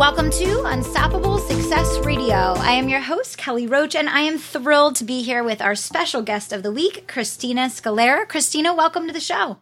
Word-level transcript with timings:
Welcome 0.00 0.30
to 0.30 0.62
Unstoppable 0.64 1.36
Success 1.36 1.98
Radio. 1.98 2.34
I 2.34 2.72
am 2.72 2.88
your 2.88 3.02
host, 3.02 3.36
Kelly 3.36 3.66
Roach, 3.66 3.94
and 3.94 4.08
I 4.08 4.20
am 4.20 4.38
thrilled 4.38 4.96
to 4.96 5.04
be 5.04 5.20
here 5.20 5.44
with 5.44 5.60
our 5.60 5.74
special 5.74 6.22
guest 6.22 6.54
of 6.54 6.62
the 6.62 6.72
week, 6.72 7.06
Christina 7.06 7.68
Scalera. 7.68 8.26
Christina, 8.26 8.74
welcome 8.74 9.06
to 9.08 9.12
the 9.12 9.20
show. 9.20 9.58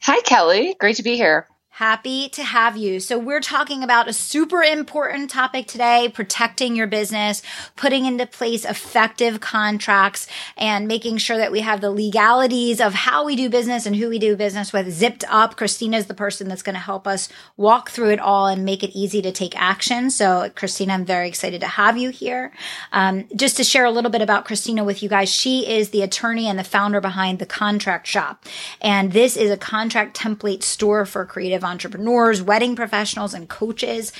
Hi, 0.00 0.22
Kelly. 0.22 0.74
Great 0.80 0.96
to 0.96 1.02
be 1.02 1.16
here. 1.16 1.48
Happy 1.78 2.28
to 2.28 2.44
have 2.44 2.76
you. 2.76 3.00
So 3.00 3.18
we're 3.18 3.40
talking 3.40 3.82
about 3.82 4.06
a 4.06 4.12
super 4.12 4.62
important 4.62 5.28
topic 5.28 5.66
today, 5.66 6.08
protecting 6.08 6.76
your 6.76 6.86
business, 6.86 7.42
putting 7.74 8.06
into 8.06 8.26
place 8.26 8.64
effective 8.64 9.40
contracts 9.40 10.28
and 10.56 10.86
making 10.86 11.16
sure 11.16 11.36
that 11.36 11.50
we 11.50 11.62
have 11.62 11.80
the 11.80 11.90
legalities 11.90 12.80
of 12.80 12.94
how 12.94 13.24
we 13.24 13.34
do 13.34 13.50
business 13.50 13.86
and 13.86 13.96
who 13.96 14.08
we 14.08 14.20
do 14.20 14.36
business 14.36 14.72
with 14.72 14.88
zipped 14.92 15.24
up. 15.28 15.56
Christina 15.56 15.96
is 15.96 16.06
the 16.06 16.14
person 16.14 16.46
that's 16.46 16.62
going 16.62 16.76
to 16.76 16.80
help 16.80 17.08
us 17.08 17.28
walk 17.56 17.90
through 17.90 18.10
it 18.10 18.20
all 18.20 18.46
and 18.46 18.64
make 18.64 18.84
it 18.84 18.96
easy 18.96 19.20
to 19.22 19.32
take 19.32 19.60
action. 19.60 20.12
So 20.12 20.52
Christina, 20.54 20.92
I'm 20.92 21.04
very 21.04 21.26
excited 21.26 21.60
to 21.62 21.66
have 21.66 21.98
you 21.98 22.10
here. 22.10 22.52
Um, 22.92 23.26
just 23.34 23.56
to 23.56 23.64
share 23.64 23.84
a 23.84 23.90
little 23.90 24.12
bit 24.12 24.22
about 24.22 24.44
Christina 24.44 24.84
with 24.84 25.02
you 25.02 25.08
guys, 25.08 25.28
she 25.28 25.68
is 25.68 25.90
the 25.90 26.02
attorney 26.02 26.46
and 26.46 26.56
the 26.56 26.62
founder 26.62 27.00
behind 27.00 27.40
the 27.40 27.46
contract 27.46 28.06
shop. 28.06 28.44
And 28.80 29.10
this 29.10 29.36
is 29.36 29.50
a 29.50 29.56
contract 29.56 30.16
template 30.16 30.62
store 30.62 31.04
for 31.04 31.24
creative 31.24 31.63
entrepreneurs, 31.64 32.42
wedding 32.42 32.76
professionals, 32.76 33.34
and 33.34 33.48
coaches. 33.48 34.12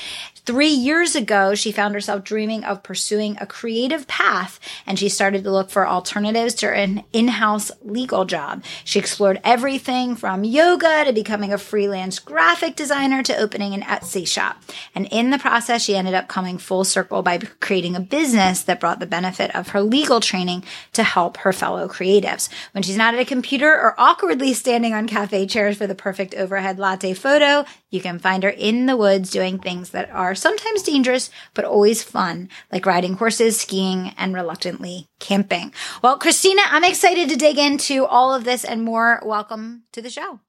Three 0.47 0.69
years 0.69 1.15
ago, 1.15 1.55
she 1.55 1.73
found 1.73 1.95
herself 1.95 2.25
dreaming 2.25 2.65
of 2.65 2.83
pursuing 2.83 3.37
a 3.41 3.47
creative 3.47 4.07
path 4.09 4.61
and 4.87 4.99
she 4.99 5.09
started 5.09 5.45
to 5.45 5.51
look 5.51 5.71
for 5.71 5.87
alternatives 5.87 6.55
to 6.55 6.71
an 6.71 7.05
in 7.13 7.29
house 7.29 7.71
legal 7.83 8.25
job. 8.25 8.63
She 8.85 8.99
explored 8.99 9.41
everything 9.45 10.17
from 10.17 10.45
yoga 10.45 11.05
to 11.05 11.13
becoming 11.13 11.53
a 11.53 11.59
freelance 11.59 12.19
graphic 12.19 12.77
designer 12.77 13.23
to 13.23 13.37
opening 13.37 13.75
an 13.75 13.83
Etsy 13.83 14.27
shop. 14.27 14.63
And 14.95 15.07
in 15.11 15.31
the 15.31 15.39
process, 15.39 15.83
she 15.83 15.97
ended 15.97 16.15
up 16.15 16.29
coming 16.29 16.59
full 16.59 16.85
circle 16.85 17.23
by 17.23 17.39
creating 17.61 17.97
a 17.97 18.01
business 18.01 18.63
that 18.63 18.81
brought 18.81 19.01
the 19.01 19.07
benefit 19.07 19.55
of 19.55 19.69
her 19.69 19.83
legal 19.83 20.21
training 20.21 20.65
to 20.93 21.03
help 21.03 21.39
her 21.39 21.53
fellow 21.53 21.89
creatives. 21.89 22.49
When 22.73 22.83
she's 22.83 22.97
not 22.97 23.15
at 23.15 23.21
a 23.21 23.25
computer 23.25 23.73
or 23.73 23.95
awkwardly 23.99 24.53
standing 24.55 24.95
on 24.95 25.09
cafe 25.09 25.47
chairs 25.47 25.77
for 25.77 25.87
the 25.87 25.95
perfect 25.95 26.35
overhead 26.35 26.79
latte 26.79 27.15
photo, 27.15 27.34
you 27.91 28.01
can 28.01 28.19
find 28.19 28.43
her 28.43 28.51
in 28.51 28.87
the 28.87 28.97
woods 28.97 29.31
doing 29.31 29.59
things 29.59 29.91
that 29.91 30.11
are 30.11 30.35
sometimes 30.35 30.83
dangerous, 30.83 31.31
but 31.55 31.65
always 31.65 32.03
fun, 32.03 32.49
like 32.71 32.87
riding 32.87 33.15
horses, 33.15 33.61
skiing, 33.61 34.13
and 34.17 34.35
reluctantly 34.35 35.09
camping. 35.19 35.73
Well, 36.03 36.19
Christina, 36.19 36.63
I'm 36.67 36.85
excited 36.85 37.29
to 37.29 37.37
dig 37.37 37.59
into 37.59 38.05
all 38.05 38.35
of 38.35 38.45
this 38.45 38.65
and 38.65 38.83
more. 38.83 39.21
Welcome 39.25 39.85
to 39.93 40.03
the 40.03 40.11
show. 40.11 40.41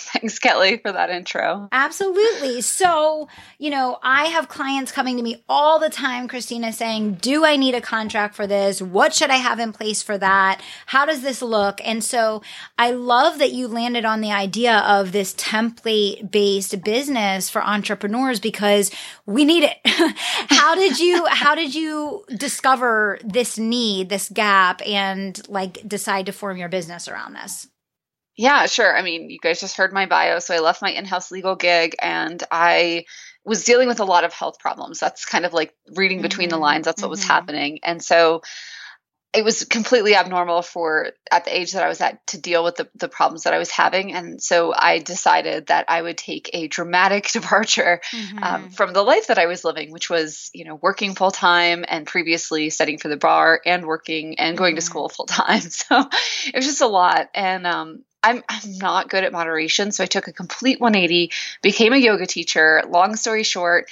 Thanks, 0.12 0.38
Kelly, 0.38 0.78
for 0.78 0.92
that 0.92 1.10
intro. 1.10 1.68
Absolutely. 1.72 2.60
So, 2.62 3.28
you 3.58 3.70
know, 3.70 3.98
I 4.02 4.26
have 4.26 4.48
clients 4.48 4.92
coming 4.92 5.16
to 5.16 5.22
me 5.22 5.42
all 5.48 5.78
the 5.78 5.90
time, 5.90 6.28
Christina, 6.28 6.72
saying, 6.72 7.14
Do 7.14 7.44
I 7.44 7.56
need 7.56 7.74
a 7.74 7.80
contract 7.80 8.34
for 8.34 8.46
this? 8.46 8.80
What 8.80 9.14
should 9.14 9.30
I 9.30 9.36
have 9.36 9.58
in 9.58 9.72
place 9.72 10.02
for 10.02 10.16
that? 10.18 10.62
How 10.86 11.06
does 11.06 11.22
this 11.22 11.42
look? 11.42 11.80
And 11.84 12.02
so 12.02 12.42
I 12.78 12.90
love 12.92 13.38
that 13.38 13.52
you 13.52 13.68
landed 13.68 14.04
on 14.04 14.20
the 14.20 14.32
idea 14.32 14.78
of 14.78 15.12
this 15.12 15.34
template 15.34 16.30
based 16.30 16.82
business 16.82 17.50
for 17.50 17.62
entrepreneurs 17.62 18.40
because 18.40 18.90
we 19.26 19.44
need 19.44 19.64
it. 19.64 19.76
how 19.84 20.74
did 20.74 20.98
you, 20.98 21.26
how 21.26 21.54
did 21.54 21.74
you 21.74 22.24
discover 22.36 23.18
this 23.24 23.58
need, 23.58 24.08
this 24.08 24.28
gap, 24.28 24.80
and 24.86 25.40
like 25.48 25.86
decide 25.86 26.26
to 26.26 26.32
form 26.32 26.56
your 26.56 26.68
business 26.68 27.08
around 27.08 27.34
this? 27.34 27.69
Yeah, 28.40 28.64
sure. 28.64 28.96
I 28.96 29.02
mean, 29.02 29.28
you 29.28 29.38
guys 29.38 29.60
just 29.60 29.76
heard 29.76 29.92
my 29.92 30.06
bio. 30.06 30.38
So 30.38 30.54
I 30.54 30.60
left 30.60 30.80
my 30.80 30.90
in 30.90 31.04
house 31.04 31.30
legal 31.30 31.56
gig 31.56 31.96
and 32.00 32.42
I 32.50 33.04
was 33.44 33.64
dealing 33.64 33.86
with 33.86 34.00
a 34.00 34.06
lot 34.06 34.24
of 34.24 34.32
health 34.32 34.58
problems. 34.58 34.98
That's 34.98 35.26
kind 35.26 35.44
of 35.44 35.52
like 35.52 35.74
reading 35.94 36.22
between 36.22 36.48
mm-hmm. 36.48 36.56
the 36.56 36.62
lines. 36.62 36.86
That's 36.86 37.02
what 37.02 37.08
mm-hmm. 37.08 37.10
was 37.10 37.24
happening. 37.24 37.80
And 37.82 38.02
so 38.02 38.40
it 39.34 39.44
was 39.44 39.64
completely 39.64 40.14
abnormal 40.14 40.62
for 40.62 41.10
at 41.30 41.44
the 41.44 41.54
age 41.54 41.72
that 41.72 41.84
I 41.84 41.88
was 41.88 42.00
at 42.00 42.26
to 42.28 42.40
deal 42.40 42.64
with 42.64 42.76
the, 42.76 42.88
the 42.94 43.10
problems 43.10 43.42
that 43.42 43.52
I 43.52 43.58
was 43.58 43.70
having. 43.70 44.14
And 44.14 44.42
so 44.42 44.72
I 44.74 45.00
decided 45.00 45.66
that 45.66 45.84
I 45.88 46.00
would 46.00 46.16
take 46.16 46.48
a 46.54 46.66
dramatic 46.66 47.28
departure 47.32 48.00
um, 48.14 48.20
mm-hmm. 48.20 48.42
um, 48.42 48.70
from 48.70 48.94
the 48.94 49.02
life 49.02 49.26
that 49.26 49.38
I 49.38 49.46
was 49.46 49.64
living, 49.64 49.92
which 49.92 50.08
was, 50.08 50.50
you 50.54 50.64
know, 50.64 50.76
working 50.76 51.14
full 51.14 51.30
time 51.30 51.84
and 51.86 52.06
previously 52.06 52.70
studying 52.70 52.96
for 52.96 53.08
the 53.08 53.18
bar 53.18 53.60
and 53.66 53.84
working 53.84 54.38
and 54.40 54.56
going 54.56 54.72
mm-hmm. 54.72 54.76
to 54.76 54.82
school 54.82 55.10
full 55.10 55.26
time. 55.26 55.60
So 55.70 56.08
it 56.46 56.56
was 56.56 56.64
just 56.64 56.80
a 56.80 56.86
lot. 56.86 57.28
And 57.34 57.66
um, 57.66 58.04
I'm, 58.22 58.42
I'm 58.48 58.78
not 58.78 59.08
good 59.08 59.24
at 59.24 59.32
moderation. 59.32 59.92
So 59.92 60.04
I 60.04 60.06
took 60.06 60.28
a 60.28 60.32
complete 60.32 60.80
180, 60.80 61.32
became 61.62 61.92
a 61.92 61.96
yoga 61.96 62.26
teacher. 62.26 62.82
Long 62.88 63.16
story 63.16 63.42
short, 63.42 63.90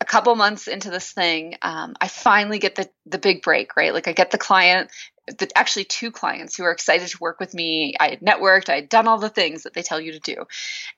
a 0.00 0.04
couple 0.04 0.34
months 0.34 0.66
into 0.66 0.90
this 0.90 1.12
thing, 1.12 1.56
um, 1.62 1.94
I 2.00 2.08
finally 2.08 2.58
get 2.58 2.74
the, 2.74 2.88
the 3.06 3.18
big 3.18 3.42
break, 3.42 3.76
right? 3.76 3.94
Like 3.94 4.08
I 4.08 4.12
get 4.12 4.32
the 4.32 4.38
client, 4.38 4.90
the, 5.26 5.48
actually 5.56 5.84
two 5.84 6.10
clients 6.10 6.56
who 6.56 6.64
are 6.64 6.72
excited 6.72 7.08
to 7.08 7.18
work 7.20 7.38
with 7.38 7.54
me. 7.54 7.94
I 7.98 8.10
had 8.10 8.20
networked, 8.20 8.68
I 8.68 8.76
had 8.76 8.88
done 8.88 9.06
all 9.06 9.18
the 9.18 9.28
things 9.28 9.62
that 9.62 9.74
they 9.74 9.82
tell 9.82 10.00
you 10.00 10.12
to 10.12 10.18
do. 10.18 10.44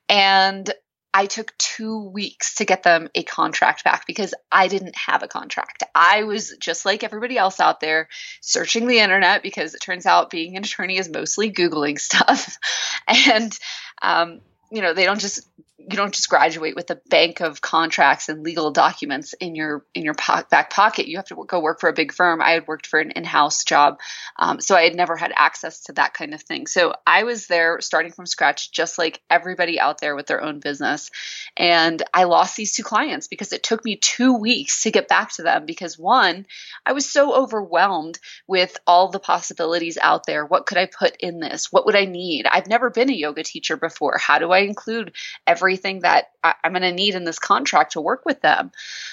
And 0.08 0.72
I 1.16 1.26
took 1.26 1.56
two 1.58 2.10
weeks 2.10 2.56
to 2.56 2.64
get 2.64 2.82
them 2.82 3.08
a 3.14 3.22
contract 3.22 3.84
back 3.84 4.04
because 4.04 4.34
I 4.50 4.66
didn't 4.66 4.96
have 4.96 5.22
a 5.22 5.28
contract. 5.28 5.84
I 5.94 6.24
was 6.24 6.56
just 6.58 6.84
like 6.84 7.04
everybody 7.04 7.38
else 7.38 7.60
out 7.60 7.78
there 7.78 8.08
searching 8.40 8.88
the 8.88 8.98
internet 8.98 9.44
because 9.44 9.74
it 9.74 9.80
turns 9.80 10.06
out 10.06 10.28
being 10.28 10.56
an 10.56 10.64
attorney 10.64 10.98
is 10.98 11.08
mostly 11.08 11.52
Googling 11.52 12.00
stuff. 12.00 12.58
and, 13.06 13.56
um, 14.02 14.40
you 14.72 14.82
know, 14.82 14.92
they 14.92 15.04
don't 15.04 15.20
just 15.20 15.48
you 15.90 15.96
don't 15.96 16.14
just 16.14 16.30
graduate 16.30 16.74
with 16.74 16.90
a 16.90 17.00
bank 17.08 17.40
of 17.40 17.60
contracts 17.60 18.28
and 18.28 18.42
legal 18.42 18.70
documents 18.70 19.34
in 19.34 19.54
your 19.54 19.84
in 19.94 20.02
your 20.02 20.14
po- 20.14 20.44
back 20.50 20.70
pocket. 20.70 21.08
You 21.08 21.16
have 21.16 21.26
to 21.26 21.44
go 21.46 21.60
work 21.60 21.80
for 21.80 21.88
a 21.88 21.92
big 21.92 22.12
firm. 22.12 22.40
I 22.40 22.52
had 22.52 22.66
worked 22.66 22.86
for 22.86 23.00
an 23.00 23.10
in-house 23.10 23.64
job, 23.64 24.00
um, 24.38 24.60
so 24.60 24.76
I 24.76 24.82
had 24.82 24.94
never 24.94 25.16
had 25.16 25.32
access 25.36 25.84
to 25.84 25.92
that 25.94 26.14
kind 26.14 26.32
of 26.32 26.42
thing. 26.42 26.66
So 26.66 26.94
I 27.06 27.24
was 27.24 27.46
there 27.46 27.80
starting 27.80 28.12
from 28.12 28.26
scratch, 28.26 28.72
just 28.72 28.98
like 28.98 29.20
everybody 29.28 29.78
out 29.78 30.00
there 30.00 30.16
with 30.16 30.26
their 30.26 30.42
own 30.42 30.60
business. 30.60 31.10
And 31.56 32.02
I 32.12 32.24
lost 32.24 32.56
these 32.56 32.74
two 32.74 32.82
clients 32.82 33.28
because 33.28 33.52
it 33.52 33.62
took 33.62 33.84
me 33.84 33.96
two 33.96 34.38
weeks 34.38 34.82
to 34.82 34.90
get 34.90 35.08
back 35.08 35.32
to 35.32 35.42
them. 35.42 35.66
Because 35.66 35.98
one, 35.98 36.46
I 36.86 36.92
was 36.92 37.08
so 37.08 37.34
overwhelmed 37.34 38.18
with 38.46 38.76
all 38.86 39.10
the 39.10 39.20
possibilities 39.20 39.98
out 40.00 40.24
there. 40.26 40.46
What 40.46 40.66
could 40.66 40.78
I 40.78 40.86
put 40.86 41.16
in 41.16 41.40
this? 41.40 41.70
What 41.70 41.86
would 41.86 41.96
I 41.96 42.06
need? 42.06 42.46
I've 42.46 42.68
never 42.68 42.90
been 42.90 43.10
a 43.10 43.14
yoga 43.14 43.42
teacher 43.42 43.76
before. 43.76 44.18
How 44.18 44.38
do 44.38 44.50
I 44.50 44.60
include 44.60 45.12
every 45.46 45.73
everything 45.74 46.00
that 46.00 46.26
I, 46.42 46.54
am 46.62 46.72
going 46.72 46.82
to 46.82 46.92
need 46.92 47.14
in 47.14 47.24
this 47.24 47.38
contract 47.38 47.92
to 47.92 48.00
work 48.00 48.24
with 48.24 48.40
them 48.40 48.70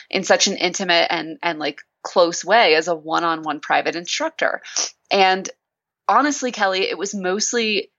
in 0.09 0.23
such 0.23 0.47
an 0.47 0.57
intimate 0.57 1.07
and 1.09 1.39
and 1.41 1.57
like 1.57 1.81
close 2.03 2.45
way 2.45 2.75
as 2.75 2.87
a 2.87 2.95
one-on-one 2.95 3.59
private 3.59 3.95
instructor. 3.95 4.61
And 5.11 5.49
honestly, 6.07 6.51
Kelly, 6.51 6.81
it 6.81 6.97
was 6.97 7.15
mostly 7.15 7.91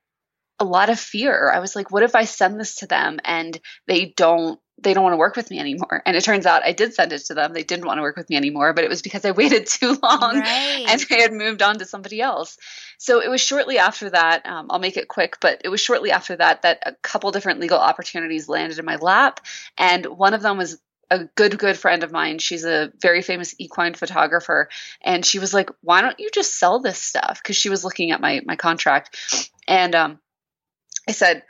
a 0.60 0.64
lot 0.64 0.90
of 0.90 1.00
fear. 1.00 1.50
I 1.52 1.58
was 1.58 1.74
like, 1.74 1.90
what 1.90 2.04
if 2.04 2.14
I 2.14 2.24
send 2.24 2.58
this 2.58 2.76
to 2.76 2.86
them 2.86 3.18
and 3.24 3.58
they 3.88 4.12
don't 4.16 4.60
they 4.82 4.94
don't 4.94 5.02
want 5.02 5.14
to 5.14 5.18
work 5.18 5.36
with 5.36 5.50
me 5.50 5.58
anymore. 5.58 6.02
And 6.04 6.16
it 6.16 6.24
turns 6.24 6.46
out 6.46 6.64
I 6.64 6.72
did 6.72 6.94
send 6.94 7.12
it 7.12 7.20
to 7.26 7.34
them. 7.34 7.52
They 7.52 7.62
didn't 7.62 7.86
want 7.86 7.98
to 7.98 8.02
work 8.02 8.16
with 8.16 8.28
me 8.28 8.36
anymore, 8.36 8.72
but 8.72 8.84
it 8.84 8.90
was 8.90 9.02
because 9.02 9.24
I 9.24 9.30
waited 9.32 9.66
too 9.66 9.98
long 10.02 10.38
right. 10.38 10.86
and 10.88 11.00
they 11.00 11.20
had 11.20 11.32
moved 11.32 11.62
on 11.62 11.78
to 11.78 11.84
somebody 11.84 12.20
else. 12.20 12.58
So 12.98 13.20
it 13.20 13.28
was 13.28 13.40
shortly 13.40 13.78
after 13.78 14.10
that, 14.10 14.46
um, 14.46 14.68
I'll 14.70 14.78
make 14.78 14.96
it 14.96 15.08
quick, 15.08 15.38
but 15.40 15.62
it 15.64 15.68
was 15.68 15.80
shortly 15.80 16.10
after 16.10 16.36
that 16.36 16.62
that 16.62 16.82
a 16.86 16.92
couple 17.02 17.30
different 17.32 17.60
legal 17.60 17.78
opportunities 17.78 18.48
landed 18.48 18.78
in 18.78 18.84
my 18.84 18.96
lap. 18.96 19.40
And 19.76 20.06
one 20.06 20.34
of 20.34 20.42
them 20.42 20.58
was 20.58 20.78
a 21.10 21.24
good 21.34 21.58
good 21.58 21.76
friend 21.76 22.04
of 22.04 22.10
mine 22.10 22.38
she's 22.38 22.64
a 22.64 22.90
very 23.02 23.20
famous 23.20 23.54
equine 23.58 23.92
photographer 23.92 24.70
and 25.02 25.26
she 25.26 25.38
was 25.38 25.52
like 25.52 25.68
why 25.82 26.00
don't 26.00 26.18
you 26.18 26.30
just 26.32 26.58
sell 26.58 26.80
this 26.80 26.98
stuff 26.98 27.38
because 27.42 27.54
she 27.54 27.68
was 27.68 27.84
looking 27.84 28.12
at 28.12 28.20
my 28.20 28.40
my 28.46 28.56
contract 28.56 29.50
and 29.68 29.94
um, 29.94 30.18
i 31.06 31.12
said 31.12 31.42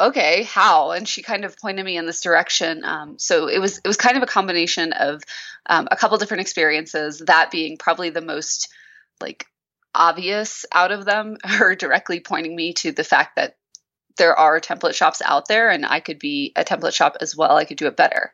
okay 0.00 0.42
how 0.42 0.90
and 0.90 1.08
she 1.08 1.22
kind 1.22 1.44
of 1.44 1.56
pointed 1.58 1.84
me 1.84 1.96
in 1.96 2.06
this 2.06 2.20
direction 2.20 2.84
um, 2.84 3.18
so 3.18 3.46
it 3.46 3.58
was 3.58 3.78
it 3.78 3.86
was 3.86 3.96
kind 3.96 4.16
of 4.16 4.22
a 4.22 4.26
combination 4.26 4.92
of 4.92 5.22
um, 5.66 5.86
a 5.90 5.96
couple 5.96 6.18
different 6.18 6.40
experiences 6.40 7.22
that 7.26 7.50
being 7.50 7.76
probably 7.76 8.10
the 8.10 8.20
most 8.20 8.68
like 9.20 9.46
obvious 9.94 10.66
out 10.72 10.90
of 10.90 11.04
them 11.04 11.36
her 11.44 11.74
directly 11.74 12.20
pointing 12.20 12.54
me 12.56 12.72
to 12.72 12.92
the 12.92 13.04
fact 13.04 13.36
that 13.36 13.56
there 14.16 14.36
are 14.36 14.60
template 14.60 14.94
shops 14.94 15.22
out 15.24 15.46
there 15.48 15.70
and 15.70 15.86
i 15.86 16.00
could 16.00 16.18
be 16.18 16.52
a 16.56 16.64
template 16.64 16.94
shop 16.94 17.16
as 17.20 17.36
well 17.36 17.56
i 17.56 17.64
could 17.64 17.78
do 17.78 17.86
it 17.86 17.96
better 17.96 18.32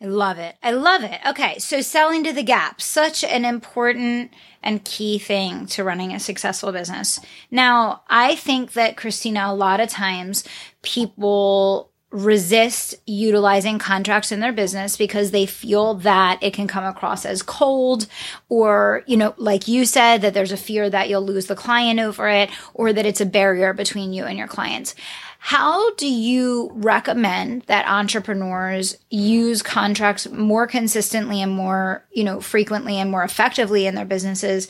I 0.00 0.06
love 0.06 0.38
it. 0.38 0.54
I 0.62 0.70
love 0.70 1.02
it. 1.02 1.18
Okay. 1.26 1.58
So 1.58 1.80
selling 1.80 2.22
to 2.22 2.32
the 2.32 2.44
gap, 2.44 2.80
such 2.80 3.24
an 3.24 3.44
important 3.44 4.30
and 4.62 4.84
key 4.84 5.18
thing 5.18 5.66
to 5.66 5.82
running 5.82 6.12
a 6.12 6.20
successful 6.20 6.70
business. 6.70 7.18
Now, 7.50 8.02
I 8.08 8.36
think 8.36 8.74
that 8.74 8.96
Christina, 8.96 9.46
a 9.48 9.54
lot 9.54 9.80
of 9.80 9.88
times 9.88 10.44
people 10.82 11.90
resist 12.10 12.94
utilizing 13.06 13.78
contracts 13.78 14.32
in 14.32 14.40
their 14.40 14.52
business 14.52 14.96
because 14.96 15.30
they 15.30 15.44
feel 15.44 15.94
that 15.94 16.38
it 16.42 16.54
can 16.54 16.66
come 16.66 16.84
across 16.84 17.26
as 17.26 17.42
cold 17.42 18.06
or, 18.48 19.02
you 19.06 19.16
know, 19.16 19.34
like 19.36 19.68
you 19.68 19.84
said, 19.84 20.22
that 20.22 20.32
there's 20.32 20.52
a 20.52 20.56
fear 20.56 20.88
that 20.88 21.10
you'll 21.10 21.24
lose 21.24 21.46
the 21.46 21.54
client 21.54 22.00
over 22.00 22.26
it 22.28 22.48
or 22.72 22.94
that 22.94 23.04
it's 23.04 23.20
a 23.20 23.26
barrier 23.26 23.74
between 23.74 24.14
you 24.14 24.24
and 24.24 24.38
your 24.38 24.46
clients. 24.46 24.94
How 25.38 25.94
do 25.94 26.10
you 26.10 26.70
recommend 26.72 27.62
that 27.62 27.86
entrepreneurs 27.86 28.96
use 29.10 29.62
contracts 29.62 30.28
more 30.30 30.66
consistently 30.66 31.42
and 31.42 31.52
more, 31.52 32.06
you 32.10 32.24
know, 32.24 32.40
frequently 32.40 32.96
and 32.96 33.10
more 33.10 33.22
effectively 33.22 33.86
in 33.86 33.94
their 33.94 34.06
businesses 34.06 34.68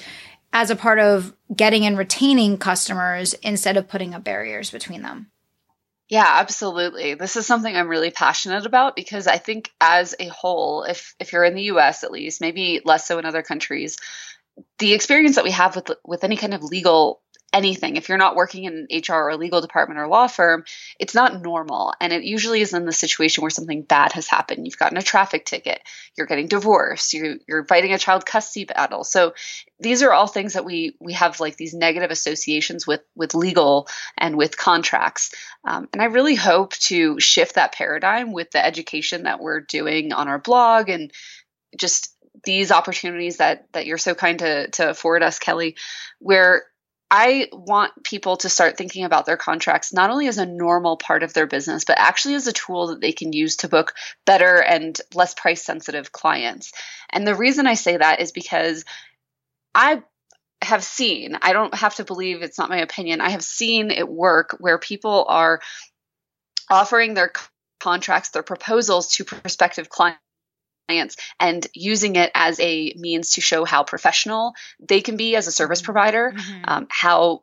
as 0.52 0.70
a 0.70 0.76
part 0.76 0.98
of 0.98 1.34
getting 1.54 1.86
and 1.86 1.96
retaining 1.96 2.58
customers 2.58 3.32
instead 3.34 3.76
of 3.76 3.88
putting 3.88 4.12
up 4.12 4.24
barriers 4.24 4.70
between 4.70 5.02
them? 5.02 5.30
Yeah, 6.08 6.24
absolutely. 6.26 7.14
This 7.14 7.36
is 7.36 7.46
something 7.46 7.74
I'm 7.76 7.88
really 7.88 8.10
passionate 8.10 8.64
about 8.64 8.96
because 8.96 9.26
I 9.26 9.36
think 9.36 9.70
as 9.80 10.14
a 10.18 10.28
whole, 10.28 10.84
if 10.84 11.14
if 11.20 11.32
you're 11.32 11.44
in 11.44 11.54
the 11.54 11.64
US 11.64 12.02
at 12.02 12.10
least, 12.10 12.40
maybe 12.40 12.80
less 12.84 13.06
so 13.06 13.18
in 13.18 13.26
other 13.26 13.42
countries, 13.42 13.98
the 14.78 14.94
experience 14.94 15.36
that 15.36 15.44
we 15.44 15.52
have 15.52 15.76
with 15.76 15.90
with 16.04 16.24
any 16.24 16.36
kind 16.36 16.54
of 16.54 16.62
legal 16.64 17.22
anything. 17.52 17.96
If 17.96 18.08
you're 18.08 18.18
not 18.18 18.36
working 18.36 18.64
in 18.64 18.86
an 18.90 19.00
hr 19.08 19.30
or 19.30 19.36
legal 19.36 19.60
department 19.60 20.00
or 20.00 20.06
law 20.06 20.26
firm 20.26 20.64
it's 20.98 21.14
not 21.14 21.42
normal. 21.42 21.94
And 22.00 22.12
it 22.12 22.24
usually 22.24 22.60
is 22.60 22.74
in 22.74 22.84
the 22.84 22.92
situation 22.92 23.42
where 23.42 23.50
something 23.50 23.82
bad 23.82 24.12
has 24.12 24.26
happened. 24.26 24.66
You've 24.66 24.78
gotten 24.78 24.98
a 24.98 25.02
traffic 25.02 25.44
ticket. 25.44 25.80
You're 26.16 26.26
getting 26.26 26.48
divorced. 26.48 27.12
You, 27.14 27.40
you're 27.46 27.64
fighting 27.64 27.92
a 27.92 27.98
child 27.98 28.26
custody 28.26 28.64
battle. 28.64 29.04
So 29.04 29.34
these 29.80 30.02
are 30.02 30.12
all 30.12 30.26
things 30.26 30.54
that 30.54 30.64
we 30.64 30.96
we 31.00 31.12
have 31.14 31.40
like 31.40 31.56
these 31.56 31.74
negative 31.74 32.10
associations 32.10 32.86
with 32.86 33.02
with 33.14 33.34
legal 33.34 33.88
and 34.16 34.36
with 34.36 34.56
contracts. 34.56 35.32
Um, 35.64 35.88
and 35.92 36.02
i 36.02 36.06
really 36.06 36.34
hope 36.34 36.72
to 36.74 37.18
shift 37.20 37.54
that 37.54 37.72
paradigm 37.72 38.32
with 38.32 38.50
the 38.50 38.64
education 38.64 39.24
that 39.24 39.40
we're 39.40 39.60
doing 39.60 40.12
on 40.12 40.28
our 40.28 40.38
blog 40.38 40.88
and 40.88 41.12
just 41.76 42.14
these 42.44 42.70
opportunities 42.70 43.38
that 43.38 43.66
that 43.72 43.86
you're 43.86 43.98
so 43.98 44.14
kind 44.14 44.38
to 44.38 44.68
to 44.70 44.90
afford 44.90 45.22
us 45.22 45.38
kelly 45.38 45.76
where 46.18 46.64
I 47.10 47.48
want 47.52 48.04
people 48.04 48.36
to 48.38 48.50
start 48.50 48.76
thinking 48.76 49.04
about 49.04 49.24
their 49.24 49.38
contracts 49.38 49.92
not 49.92 50.10
only 50.10 50.28
as 50.28 50.36
a 50.36 50.44
normal 50.44 50.98
part 50.98 51.22
of 51.22 51.32
their 51.32 51.46
business, 51.46 51.84
but 51.84 51.98
actually 51.98 52.34
as 52.34 52.46
a 52.46 52.52
tool 52.52 52.88
that 52.88 53.00
they 53.00 53.12
can 53.12 53.32
use 53.32 53.56
to 53.56 53.68
book 53.68 53.94
better 54.26 54.62
and 54.62 54.98
less 55.14 55.34
price 55.34 55.62
sensitive 55.62 56.12
clients. 56.12 56.72
And 57.10 57.26
the 57.26 57.34
reason 57.34 57.66
I 57.66 57.74
say 57.74 57.96
that 57.96 58.20
is 58.20 58.32
because 58.32 58.84
I 59.74 60.02
have 60.60 60.84
seen, 60.84 61.38
I 61.40 61.54
don't 61.54 61.74
have 61.74 61.94
to 61.96 62.04
believe 62.04 62.42
it's 62.42 62.58
not 62.58 62.68
my 62.68 62.78
opinion, 62.78 63.20
I 63.22 63.30
have 63.30 63.44
seen 63.44 63.90
it 63.90 64.08
work 64.08 64.56
where 64.60 64.78
people 64.78 65.24
are 65.28 65.60
offering 66.68 67.14
their 67.14 67.32
contracts, 67.80 68.30
their 68.30 68.42
proposals 68.42 69.14
to 69.14 69.24
prospective 69.24 69.88
clients 69.88 70.20
clients 70.88 71.16
and 71.38 71.66
using 71.74 72.16
it 72.16 72.30
as 72.34 72.58
a 72.60 72.94
means 72.96 73.32
to 73.32 73.40
show 73.40 73.64
how 73.64 73.84
professional 73.84 74.54
they 74.80 75.00
can 75.00 75.16
be 75.16 75.36
as 75.36 75.46
a 75.46 75.52
service 75.52 75.80
mm-hmm. 75.80 75.92
provider, 75.92 76.32
mm-hmm. 76.36 76.64
um, 76.64 76.86
how 76.90 77.42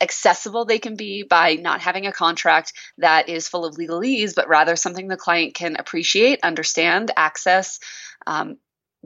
accessible 0.00 0.64
they 0.64 0.78
can 0.78 0.96
be 0.96 1.22
by 1.22 1.54
not 1.54 1.80
having 1.80 2.06
a 2.06 2.12
contract 2.12 2.72
that 2.98 3.28
is 3.28 3.48
full 3.48 3.64
of 3.64 3.76
legalese, 3.76 4.34
but 4.34 4.48
rather 4.48 4.74
something 4.74 5.08
the 5.08 5.16
client 5.16 5.54
can 5.54 5.76
appreciate, 5.76 6.40
understand, 6.42 7.10
access, 7.16 7.80
um, 8.26 8.56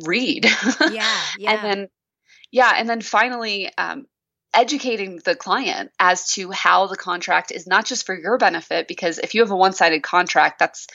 read. 0.05 0.47
Yeah, 0.81 1.21
yeah. 1.39 1.53
and 1.53 1.65
then, 1.65 1.89
yeah, 2.53 2.73
and 2.77 2.89
then 2.89 3.01
finally, 3.01 3.71
um, 3.77 4.07
educating 4.55 5.21
the 5.25 5.35
client 5.35 5.91
as 5.99 6.29
to 6.35 6.53
how 6.53 6.87
the 6.87 6.97
contract 6.97 7.51
is 7.51 7.67
not 7.67 7.85
just 7.85 8.07
for 8.07 8.17
your 8.17 8.39
benefit, 8.39 8.87
because 8.87 9.19
if 9.19 9.35
you 9.35 9.41
have 9.41 9.51
a 9.51 9.57
one 9.57 9.73
sided 9.73 10.05
contract, 10.05 10.61
that's 10.61 10.87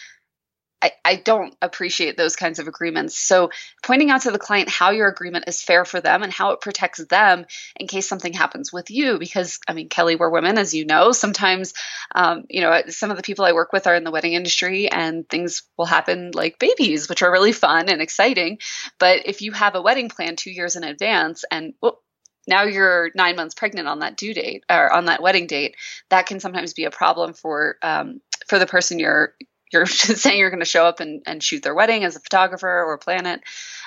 I, 0.82 0.92
I 1.04 1.16
don't 1.16 1.56
appreciate 1.62 2.16
those 2.16 2.36
kinds 2.36 2.60
of 2.60 2.68
agreements. 2.68 3.20
So, 3.20 3.50
pointing 3.84 4.10
out 4.10 4.22
to 4.22 4.32
the 4.32 4.40
client 4.40 4.70
how 4.70 4.92
your 4.92 5.08
agreement 5.08 5.46
is 5.48 5.62
fair 5.62 5.84
for 5.84 6.00
them 6.00 6.24
and 6.24 6.32
how 6.32 6.52
it 6.52 6.62
protects 6.62 7.04
them 7.06 7.46
in 7.76 7.88
case 7.88 8.08
something 8.08 8.34
happens 8.34 8.72
with 8.72 8.90
you. 8.90 9.20
Because, 9.20 9.60
I 9.68 9.74
mean, 9.74 9.90
Kelly, 9.90 10.16
we're 10.16 10.30
women, 10.30 10.58
as 10.58 10.74
you 10.74 10.86
know. 10.86 11.12
Sometimes, 11.12 11.74
um, 12.16 12.46
you 12.50 12.62
know, 12.62 12.82
some 12.88 13.12
of 13.12 13.18
the 13.18 13.24
people 13.24 13.46
I 13.46 13.54
work 13.54 13.74
with 13.74 13.88
are 13.88 13.96
in 13.96 14.04
the 14.04 14.12
wedding 14.12 14.34
industry 14.34 14.90
and 14.90 15.28
things 15.28 15.64
will 15.78 15.86
happen 15.86 16.32
like 16.34 16.60
babies, 16.60 17.10
which 17.10 17.22
are 17.22 17.32
really 17.32 17.52
fun 17.52 17.90
and 17.90 18.02
exciting. 18.02 18.60
But 19.00 19.28
if 19.28 19.42
you 19.42 19.52
have 19.52 19.76
a 19.76 19.82
wedding 19.82 20.10
plan 20.10 20.36
two 20.36 20.52
years 20.52 20.76
in 20.76 20.84
advance 20.84 21.44
and, 21.52 21.74
well, 21.82 22.02
now 22.48 22.64
you're 22.64 23.12
nine 23.16 23.36
months 23.36 23.54
pregnant 23.54 23.88
on 23.88 24.00
that 24.00 24.18
due 24.18 24.34
date 24.34 24.64
or 24.70 24.92
on 24.92 25.06
that 25.06 25.22
wedding 25.22 25.46
date 25.46 25.76
that 26.10 26.26
can 26.26 26.40
sometimes 26.40 26.74
be 26.74 26.86
a 26.86 26.92
problem 26.92 27.34
for 27.34 27.78
um, 27.84 28.22
for 28.48 28.58
the 28.58 28.66
person 28.66 28.98
you're 28.98 29.36
you're 29.72 29.86
saying 29.86 30.38
you're 30.38 30.50
going 30.50 30.60
to 30.60 30.66
show 30.66 30.86
up 30.86 31.00
and, 31.00 31.24
and 31.26 31.44
shoot 31.44 31.64
their 31.64 31.76
wedding 31.76 32.04
as 32.04 32.16
a 32.16 32.20
photographer 32.20 32.84
or 32.84 32.98
plan 32.98 33.26
it. 33.26 33.42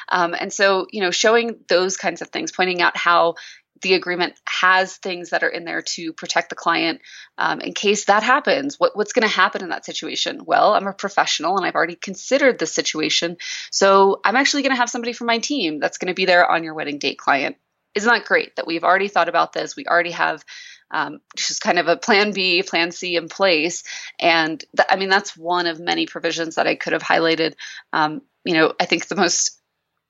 Um, 0.08 0.34
and 0.38 0.52
so, 0.52 0.86
you 0.90 1.00
know, 1.00 1.10
showing 1.10 1.58
those 1.68 1.96
kinds 1.96 2.22
of 2.22 2.28
things, 2.28 2.52
pointing 2.52 2.82
out 2.82 2.96
how 2.96 3.34
the 3.82 3.94
agreement 3.94 4.34
has 4.46 4.96
things 4.96 5.30
that 5.30 5.42
are 5.42 5.48
in 5.48 5.64
there 5.64 5.82
to 5.82 6.12
protect 6.12 6.50
the 6.50 6.54
client 6.54 7.00
um, 7.36 7.60
in 7.60 7.74
case 7.74 8.04
that 8.06 8.22
happens. 8.22 8.78
What, 8.78 8.96
what's 8.96 9.12
going 9.12 9.28
to 9.28 9.34
happen 9.34 9.62
in 9.62 9.70
that 9.70 9.84
situation? 9.84 10.42
Well, 10.44 10.74
I'm 10.74 10.86
a 10.86 10.92
professional 10.92 11.56
and 11.56 11.66
I've 11.66 11.74
already 11.74 11.96
considered 11.96 12.58
the 12.58 12.66
situation. 12.66 13.36
So 13.70 14.20
I'm 14.24 14.36
actually 14.36 14.62
going 14.62 14.74
to 14.74 14.76
have 14.76 14.90
somebody 14.90 15.12
from 15.12 15.26
my 15.26 15.38
team 15.38 15.80
that's 15.80 15.98
going 15.98 16.08
to 16.08 16.14
be 16.14 16.26
there 16.26 16.48
on 16.48 16.64
your 16.64 16.74
wedding 16.74 16.98
date 16.98 17.18
client. 17.18 17.56
Isn't 17.94 18.10
that 18.10 18.24
great 18.24 18.56
that 18.56 18.66
we've 18.66 18.84
already 18.84 19.08
thought 19.08 19.28
about 19.28 19.52
this? 19.52 19.76
We 19.76 19.86
already 19.86 20.12
have 20.12 20.44
um, 20.90 21.20
just 21.36 21.62
kind 21.62 21.78
of 21.78 21.88
a 21.88 21.96
plan 21.96 22.32
B, 22.32 22.62
plan 22.62 22.92
C 22.92 23.16
in 23.16 23.28
place. 23.28 23.82
And 24.20 24.62
th- 24.76 24.88
I 24.88 24.96
mean, 24.96 25.08
that's 25.08 25.36
one 25.36 25.66
of 25.66 25.80
many 25.80 26.06
provisions 26.06 26.56
that 26.56 26.66
I 26.66 26.74
could 26.74 26.92
have 26.92 27.02
highlighted. 27.02 27.54
Um, 27.92 28.22
you 28.44 28.54
know, 28.54 28.74
I 28.78 28.84
think 28.84 29.06
the 29.06 29.16
most 29.16 29.58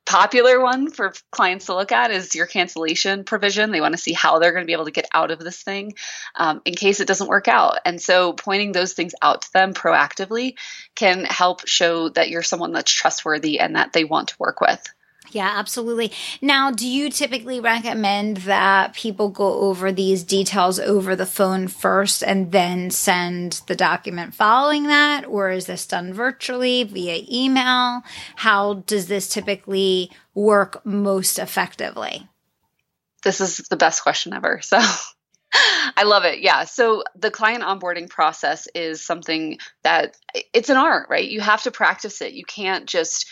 popular 0.04 0.60
one 0.60 0.90
for 0.90 1.14
clients 1.30 1.66
to 1.66 1.74
look 1.74 1.92
at 1.92 2.10
is 2.10 2.34
your 2.34 2.46
cancellation 2.46 3.24
provision. 3.24 3.70
They 3.70 3.80
want 3.80 3.92
to 3.92 4.02
see 4.02 4.12
how 4.12 4.38
they're 4.38 4.52
going 4.52 4.64
to 4.64 4.66
be 4.66 4.72
able 4.72 4.86
to 4.86 4.90
get 4.90 5.08
out 5.14 5.30
of 5.30 5.38
this 5.38 5.62
thing 5.62 5.94
um, 6.34 6.60
in 6.64 6.74
case 6.74 7.00
it 7.00 7.06
doesn't 7.06 7.28
work 7.28 7.46
out. 7.46 7.78
And 7.84 8.00
so 8.00 8.32
pointing 8.32 8.72
those 8.72 8.94
things 8.94 9.14
out 9.22 9.42
to 9.42 9.52
them 9.52 9.74
proactively 9.74 10.56
can 10.96 11.24
help 11.24 11.68
show 11.68 12.08
that 12.10 12.30
you're 12.30 12.42
someone 12.42 12.72
that's 12.72 12.90
trustworthy 12.90 13.60
and 13.60 13.76
that 13.76 13.92
they 13.92 14.04
want 14.04 14.28
to 14.28 14.36
work 14.38 14.60
with. 14.60 14.82
Yeah, 15.30 15.50
absolutely. 15.54 16.12
Now, 16.42 16.70
do 16.70 16.86
you 16.86 17.08
typically 17.08 17.58
recommend 17.60 18.38
that 18.38 18.94
people 18.94 19.30
go 19.30 19.60
over 19.60 19.90
these 19.90 20.24
details 20.24 20.78
over 20.78 21.16
the 21.16 21.26
phone 21.26 21.68
first 21.68 22.22
and 22.22 22.52
then 22.52 22.90
send 22.90 23.62
the 23.66 23.76
document 23.76 24.34
following 24.34 24.88
that? 24.88 25.24
Or 25.26 25.50
is 25.50 25.66
this 25.66 25.86
done 25.86 26.12
virtually 26.12 26.84
via 26.84 27.22
email? 27.30 28.02
How 28.36 28.82
does 28.86 29.06
this 29.06 29.28
typically 29.28 30.10
work 30.34 30.84
most 30.84 31.38
effectively? 31.38 32.28
This 33.22 33.40
is 33.40 33.58
the 33.70 33.76
best 33.76 34.02
question 34.02 34.34
ever. 34.34 34.60
So. 34.62 34.80
I 35.96 36.04
love 36.04 36.24
it. 36.24 36.40
Yeah. 36.40 36.64
So 36.64 37.04
the 37.14 37.30
client 37.30 37.62
onboarding 37.62 38.08
process 38.08 38.66
is 38.74 39.04
something 39.04 39.58
that 39.82 40.16
it's 40.54 40.70
an 40.70 40.78
art, 40.78 41.08
right? 41.10 41.28
You 41.28 41.42
have 41.42 41.62
to 41.64 41.70
practice 41.70 42.22
it. 42.22 42.32
You 42.32 42.44
can't 42.44 42.86
just 42.86 43.26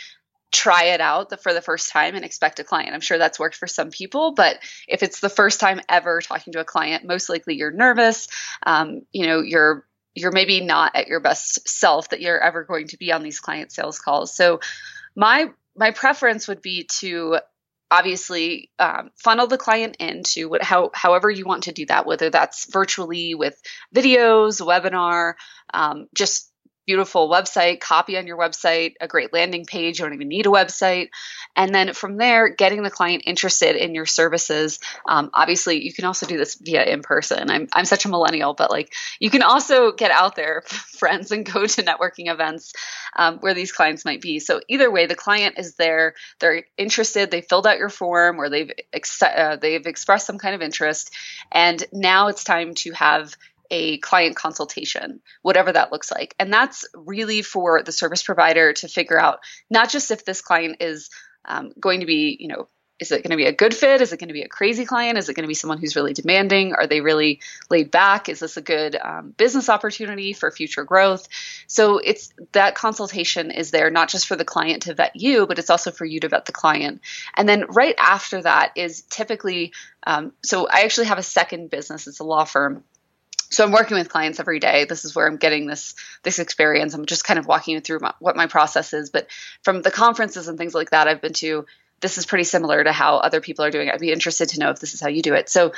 try 0.52 0.85
it 0.85 1.00
out 1.00 1.28
the, 1.30 1.37
for 1.37 1.54
the 1.54 1.62
first 1.62 1.90
time 1.90 2.14
and 2.14 2.25
expect 2.25 2.59
a 2.59 2.64
client. 2.64 2.92
I'm 2.92 3.00
sure 3.00 3.19
that's 3.19 3.38
worked 3.38 3.57
for 3.57 3.66
some 3.66 3.90
people, 3.90 4.33
but 4.33 4.59
if 4.88 5.02
it's 5.02 5.21
the 5.21 5.28
first 5.28 5.61
time 5.61 5.80
ever 5.88 6.21
talking 6.21 6.52
to 6.54 6.61
a 6.61 6.64
client, 6.64 7.04
most 7.04 7.28
likely 7.28 7.54
you're 7.54 7.71
nervous. 7.71 8.28
Um, 8.64 9.02
you 9.12 9.26
know, 9.26 9.40
you're 9.40 9.87
you're 10.14 10.33
maybe 10.33 10.61
not 10.61 10.97
at 10.97 11.07
your 11.07 11.21
best 11.21 11.69
self 11.69 12.09
that 12.09 12.21
you're 12.21 12.42
ever 12.42 12.64
going 12.64 12.88
to 12.88 12.97
be 12.97 13.12
on 13.12 13.23
these 13.23 13.38
client 13.38 13.71
sales 13.71 14.00
calls. 14.00 14.35
So 14.35 14.61
my 15.14 15.50
my 15.76 15.92
preference 15.92 16.49
would 16.49 16.62
be 16.62 16.88
to 16.99 17.38
obviously 17.90 18.71
um, 18.78 19.11
funnel 19.16 19.47
the 19.47 19.59
client 19.59 19.97
into 19.99 20.49
what, 20.49 20.62
how, 20.62 20.90
however 20.95 21.28
you 21.28 21.45
want 21.45 21.64
to 21.64 21.73
do 21.73 21.87
that, 21.87 22.07
whether 22.07 22.30
that's 22.30 22.71
virtually 22.71 23.35
with 23.35 23.61
videos, 23.95 24.64
webinar, 24.64 25.35
um, 25.75 26.07
just 26.14 26.50
beautiful 26.87 27.29
website, 27.29 27.81
copy 27.81 28.17
on 28.17 28.27
your 28.27 28.39
website, 28.39 28.95
a 29.01 29.09
great 29.09 29.33
landing 29.33 29.65
page. 29.65 29.99
You 29.99 30.05
don't 30.05 30.15
even 30.15 30.29
need 30.29 30.47
a 30.47 30.51
website. 30.51 31.11
And 31.57 31.75
then 31.75 31.93
from 31.93 32.17
there, 32.17 32.49
getting 32.49 32.83
the 32.83 32.91
client 32.91 33.23
interested 33.27 33.77
in 33.77 33.95
your 33.95 34.07
services. 34.07 34.81
Um, 35.07 35.31
obviously, 35.35 35.85
you 35.85 35.93
can 35.93 36.05
also 36.05 36.27
do 36.27 36.37
this 36.37 36.57
via 36.57 36.85
in 36.85 37.03
person. 37.03 37.51
I'm, 37.51 37.69
I'm 37.73 37.85
such 37.85 38.05
a 38.05 38.09
millennial, 38.09 38.55
but 38.55 38.71
like 38.71 38.93
you 39.19 39.31
can 39.31 39.43
also 39.43 39.93
get 39.93 40.11
out 40.11 40.37
there, 40.37 40.63
friends, 40.67 41.31
and 41.33 41.45
go 41.45 41.67
to 41.67 41.83
networking 41.83 42.33
events 42.33 42.73
um, 43.17 43.39
where 43.39 43.55
these 43.55 43.73
clients 43.73 44.05
might 44.05 44.21
be. 44.21 44.39
So 44.39 44.61
either 44.69 44.91
way, 44.91 45.07
the 45.07 45.15
client 45.15 45.59
is 45.59 45.75
there. 45.75 46.15
They're 46.39 46.65
interested. 46.77 47.31
They 47.31 47.41
filled 47.41 47.67
out 47.67 47.79
your 47.79 47.89
form 47.89 48.41
or 48.41 48.49
they've 48.49 48.73
ex- 48.93 49.23
uh, 49.23 49.57
they've 49.61 49.87
expressed 49.87 50.27
some 50.27 50.39
kind 50.39 50.55
of 50.55 50.63
interest, 50.63 51.11
and 51.53 51.85
now 51.93 52.29
it's 52.29 52.45
time 52.45 52.75
to 52.75 52.93
have 52.93 53.37
a 53.71 53.99
client 53.99 54.37
consultation, 54.37 55.21
whatever 55.43 55.73
that 55.73 55.93
looks 55.93 56.11
like. 56.11 56.35
And 56.39 56.53
that's 56.53 56.87
really 56.95 57.43
for 57.43 57.83
the 57.83 57.93
service 57.93 58.23
provider 58.23 58.73
to 58.75 58.89
figure 58.89 59.19
out 59.19 59.41
not 59.71 59.91
just 59.91 60.11
if 60.11 60.25
this 60.25 60.41
client 60.41 60.79
is 60.81 61.11
um, 61.45 61.73
going 61.79 62.00
to 62.00 62.07
be, 62.07 62.37
you 62.39 62.49
know, 62.49 62.69
is 63.00 63.11
it 63.11 63.23
going 63.23 63.31
to 63.31 63.37
be 63.37 63.47
a 63.47 63.53
good 63.53 63.75
fit? 63.75 64.03
Is 64.03 64.12
it 64.12 64.21
going 64.21 64.29
to 64.29 64.35
be 64.35 64.43
a 64.43 64.49
crazy 64.49 64.85
client? 64.85 65.17
Is 65.17 65.29
it 65.31 65.35
going 65.35 65.45
to 65.45 65.49
be 65.49 65.55
someone 65.55 65.79
who's 65.79 65.97
really 65.97 66.12
demanding? 66.12 66.75
Are 66.75 66.87
they 66.87 67.00
really 67.00 67.41
laid 67.71 67.91
back? 67.91 68.29
Is 68.29 68.41
this 68.41 68.59
a 68.59 68.62
good 68.62 68.95
um, 68.95 69.31
business 69.31 69.71
opportunity 69.71 70.35
for 70.35 70.50
future 70.50 70.85
growth? 70.85 71.27
So 71.67 71.97
it's 71.97 72.31
that 72.53 72.75
consultation 72.75 73.50
is 73.50 73.71
there 73.71 73.91
not 73.91 74.11
just 74.11 74.29
for 74.29 74.37
the 74.37 74.45
client 74.45 74.83
to 74.83 74.95
vet 74.95 75.17
you, 75.17 75.47
but 75.47 75.59
it's 75.59 75.71
also 75.71 75.91
for 75.91 76.05
you 76.05 76.21
to 76.21 76.29
vet 76.29 76.45
the 76.45 76.53
client. 76.53 77.00
And 77.35 77.49
then 77.49 77.65
right 77.71 77.95
after 77.99 78.43
that 78.43 78.73
is 78.77 79.00
typically, 79.03 79.73
um, 80.07 80.33
so 80.45 80.69
I 80.69 80.83
actually 80.83 81.07
have 81.07 81.19
a 81.19 81.23
second 81.23 81.71
business. 81.71 82.07
It's 82.07 82.21
a 82.21 82.25
law 82.25 82.45
firm 82.45 82.85
so 83.50 83.64
i'm 83.64 83.73
working 83.73 83.97
with 83.97 84.09
clients 84.09 84.40
every 84.40 84.59
day 84.59 84.85
this 84.85 85.04
is 85.04 85.14
where 85.14 85.26
i'm 85.26 85.37
getting 85.37 85.66
this 85.66 85.95
this 86.23 86.38
experience 86.38 86.95
i'm 86.95 87.07
just 87.07 87.25
kind 87.25 87.38
of 87.38 87.47
walking 87.47 87.75
you 87.75 87.80
through 87.80 87.99
my, 88.00 88.14
what 88.19 88.37
my 88.37 88.47
process 88.47 88.92
is 88.92 89.11
but 89.11 89.26
from 89.62 89.83
the 89.83 89.90
conferences 89.90 90.49
and 90.49 90.59
things 90.59 90.75
like 90.75 90.90
that 90.90 91.09
i've 91.09 91.21
been 91.21 91.33
to 91.33 91.66
this 92.00 92.19
is 92.19 92.26
pretty 92.26 92.45
similar 92.45 92.83
to 92.83 92.92
how 92.92 93.16
other 93.16 93.40
people 93.40 93.64
are 93.64 93.71
doing 93.71 93.88
it. 93.88 93.95
I'd 93.95 94.00
be 94.00 94.12
interested 94.12 94.50
to 94.50 94.61
know 94.61 94.71
if 94.71 94.80
this 94.80 94.95
is 94.95 95.00
how 95.00 95.09
you 95.09 95.23
do 95.23 95.35
it. 95.35 95.49
So 95.49 95.73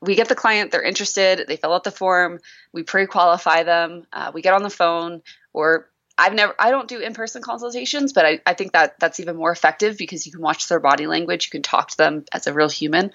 we 0.00 0.14
get 0.14 0.28
the 0.28 0.34
client, 0.34 0.70
they're 0.70 0.82
interested, 0.82 1.46
they 1.46 1.56
fill 1.56 1.72
out 1.72 1.84
the 1.84 1.90
form, 1.90 2.40
we 2.72 2.82
pre-qualify 2.82 3.62
them, 3.62 4.06
uh, 4.12 4.32
we 4.34 4.42
get 4.42 4.54
on 4.54 4.62
the 4.62 4.70
phone, 4.70 5.22
or 5.52 5.88
I've 6.18 6.34
never, 6.34 6.54
I 6.58 6.70
don't 6.70 6.88
do 6.88 6.98
in-person 6.98 7.40
consultations, 7.42 8.12
but 8.12 8.26
I, 8.26 8.40
I 8.44 8.54
think 8.54 8.72
that 8.72 8.98
that's 8.98 9.20
even 9.20 9.36
more 9.36 9.52
effective 9.52 9.96
because 9.96 10.26
you 10.26 10.32
can 10.32 10.42
watch 10.42 10.68
their 10.68 10.80
body 10.80 11.06
language, 11.06 11.46
you 11.46 11.50
can 11.50 11.62
talk 11.62 11.90
to 11.90 11.96
them 11.96 12.24
as 12.32 12.46
a 12.46 12.52
real 12.52 12.68
human. 12.68 13.12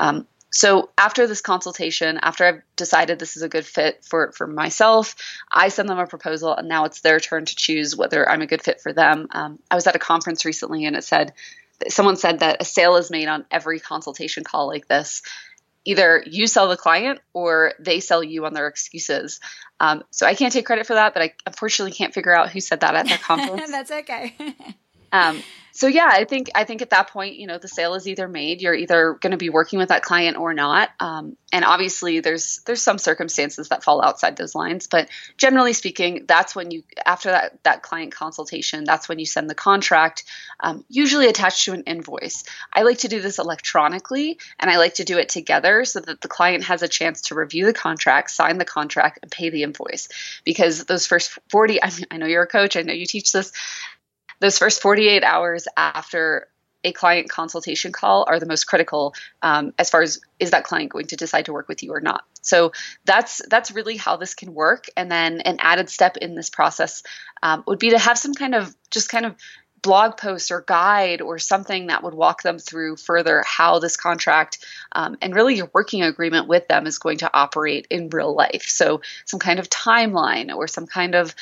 Um, 0.00 0.26
so 0.52 0.90
after 0.98 1.26
this 1.26 1.40
consultation, 1.40 2.18
after 2.22 2.44
I've 2.44 2.62
decided 2.76 3.18
this 3.18 3.36
is 3.36 3.42
a 3.42 3.48
good 3.48 3.66
fit 3.66 4.04
for 4.04 4.32
for 4.32 4.46
myself, 4.46 5.16
I 5.50 5.68
send 5.68 5.88
them 5.88 5.98
a 5.98 6.06
proposal, 6.06 6.54
and 6.54 6.68
now 6.68 6.84
it's 6.84 7.00
their 7.00 7.20
turn 7.20 7.46
to 7.46 7.56
choose 7.56 7.96
whether 7.96 8.28
I'm 8.28 8.42
a 8.42 8.46
good 8.46 8.62
fit 8.62 8.80
for 8.80 8.92
them. 8.92 9.28
Um, 9.30 9.58
I 9.70 9.74
was 9.74 9.86
at 9.86 9.96
a 9.96 9.98
conference 9.98 10.44
recently, 10.44 10.84
and 10.84 10.94
it 10.94 11.04
said 11.04 11.32
someone 11.88 12.16
said 12.16 12.40
that 12.40 12.60
a 12.60 12.64
sale 12.64 12.96
is 12.96 13.10
made 13.10 13.28
on 13.28 13.46
every 13.50 13.80
consultation 13.80 14.44
call 14.44 14.68
like 14.68 14.86
this 14.86 15.22
either 15.84 16.22
you 16.26 16.46
sell 16.46 16.68
the 16.68 16.76
client 16.76 17.20
or 17.32 17.72
they 17.80 18.00
sell 18.00 18.22
you 18.22 18.46
on 18.46 18.54
their 18.54 18.68
excuses. 18.68 19.40
Um, 19.80 20.04
so 20.10 20.26
I 20.26 20.34
can't 20.34 20.52
take 20.52 20.66
credit 20.66 20.86
for 20.86 20.94
that, 20.94 21.12
but 21.14 21.22
I 21.22 21.34
unfortunately 21.46 21.92
can't 21.92 22.14
figure 22.14 22.34
out 22.34 22.50
who 22.50 22.60
said 22.60 22.80
that 22.80 22.94
at 22.94 23.08
that 23.08 23.22
conference. 23.22 23.70
That's 23.70 23.90
okay. 23.90 24.34
um, 25.12 25.42
so 25.74 25.86
yeah, 25.86 26.08
I 26.10 26.24
think 26.24 26.50
I 26.54 26.64
think 26.64 26.82
at 26.82 26.90
that 26.90 27.08
point, 27.10 27.36
you 27.36 27.46
know, 27.46 27.56
the 27.56 27.66
sale 27.66 27.94
is 27.94 28.06
either 28.06 28.28
made. 28.28 28.60
You're 28.60 28.74
either 28.74 29.14
going 29.14 29.30
to 29.30 29.38
be 29.38 29.48
working 29.48 29.78
with 29.78 29.88
that 29.88 30.02
client 30.02 30.36
or 30.36 30.52
not. 30.52 30.90
Um, 31.00 31.36
and 31.50 31.64
obviously, 31.64 32.20
there's 32.20 32.60
there's 32.66 32.82
some 32.82 32.98
circumstances 32.98 33.70
that 33.70 33.82
fall 33.82 34.04
outside 34.04 34.36
those 34.36 34.54
lines, 34.54 34.86
but 34.86 35.08
generally 35.38 35.72
speaking, 35.72 36.26
that's 36.28 36.54
when 36.54 36.70
you 36.70 36.82
after 37.06 37.30
that 37.30 37.62
that 37.64 37.82
client 37.82 38.14
consultation, 38.14 38.84
that's 38.84 39.08
when 39.08 39.18
you 39.18 39.24
send 39.24 39.48
the 39.48 39.54
contract, 39.54 40.24
um, 40.60 40.84
usually 40.90 41.26
attached 41.26 41.64
to 41.64 41.72
an 41.72 41.84
invoice. 41.84 42.44
I 42.72 42.82
like 42.82 42.98
to 42.98 43.08
do 43.08 43.22
this 43.22 43.38
electronically, 43.38 44.38
and 44.60 44.70
I 44.70 44.76
like 44.76 44.94
to 44.94 45.04
do 45.04 45.16
it 45.16 45.30
together 45.30 45.86
so 45.86 46.00
that 46.00 46.20
the 46.20 46.28
client 46.28 46.64
has 46.64 46.82
a 46.82 46.88
chance 46.88 47.22
to 47.22 47.34
review 47.34 47.64
the 47.64 47.72
contract, 47.72 48.30
sign 48.30 48.58
the 48.58 48.66
contract, 48.66 49.20
and 49.22 49.30
pay 49.30 49.48
the 49.48 49.62
invoice. 49.62 50.08
Because 50.44 50.84
those 50.84 51.06
first 51.06 51.38
40, 51.48 51.82
I, 51.82 51.90
mean, 51.96 52.06
I 52.10 52.18
know 52.18 52.26
you're 52.26 52.42
a 52.42 52.46
coach, 52.46 52.76
I 52.76 52.82
know 52.82 52.92
you 52.92 53.06
teach 53.06 53.32
this 53.32 53.52
those 54.42 54.58
first 54.58 54.82
48 54.82 55.22
hours 55.22 55.68
after 55.76 56.48
a 56.84 56.92
client 56.92 57.30
consultation 57.30 57.92
call 57.92 58.24
are 58.28 58.40
the 58.40 58.46
most 58.46 58.64
critical 58.64 59.14
um, 59.40 59.72
as 59.78 59.88
far 59.88 60.02
as 60.02 60.20
is 60.40 60.50
that 60.50 60.64
client 60.64 60.90
going 60.90 61.06
to 61.06 61.16
decide 61.16 61.44
to 61.44 61.52
work 61.52 61.68
with 61.68 61.84
you 61.84 61.94
or 61.94 62.00
not? 62.00 62.24
So 62.42 62.72
that's 63.04 63.40
that's 63.48 63.70
really 63.70 63.96
how 63.96 64.16
this 64.16 64.34
can 64.34 64.52
work. 64.52 64.86
And 64.96 65.08
then 65.08 65.40
an 65.42 65.58
added 65.60 65.88
step 65.88 66.16
in 66.16 66.34
this 66.34 66.50
process 66.50 67.04
um, 67.40 67.62
would 67.68 67.78
be 67.78 67.90
to 67.90 67.98
have 67.98 68.18
some 68.18 68.34
kind 68.34 68.56
of 68.56 68.74
just 68.90 69.08
kind 69.08 69.26
of 69.26 69.36
blog 69.80 70.16
post 70.16 70.50
or 70.50 70.64
guide 70.66 71.20
or 71.20 71.38
something 71.38 71.86
that 71.86 72.02
would 72.02 72.14
walk 72.14 72.42
them 72.42 72.58
through 72.58 72.96
further 72.96 73.44
how 73.46 73.78
this 73.78 73.96
contract 73.96 74.58
um, 74.92 75.16
and 75.22 75.34
really 75.34 75.56
your 75.56 75.70
working 75.72 76.02
agreement 76.02 76.48
with 76.48 76.66
them 76.68 76.86
is 76.86 76.98
going 76.98 77.18
to 77.18 77.30
operate 77.32 77.86
in 77.90 78.08
real 78.08 78.34
life. 78.34 78.64
So 78.68 79.02
some 79.24 79.40
kind 79.40 79.60
of 79.60 79.68
timeline 79.68 80.54
or 80.54 80.66
some 80.66 80.86
kind 80.86 81.14
of 81.14 81.34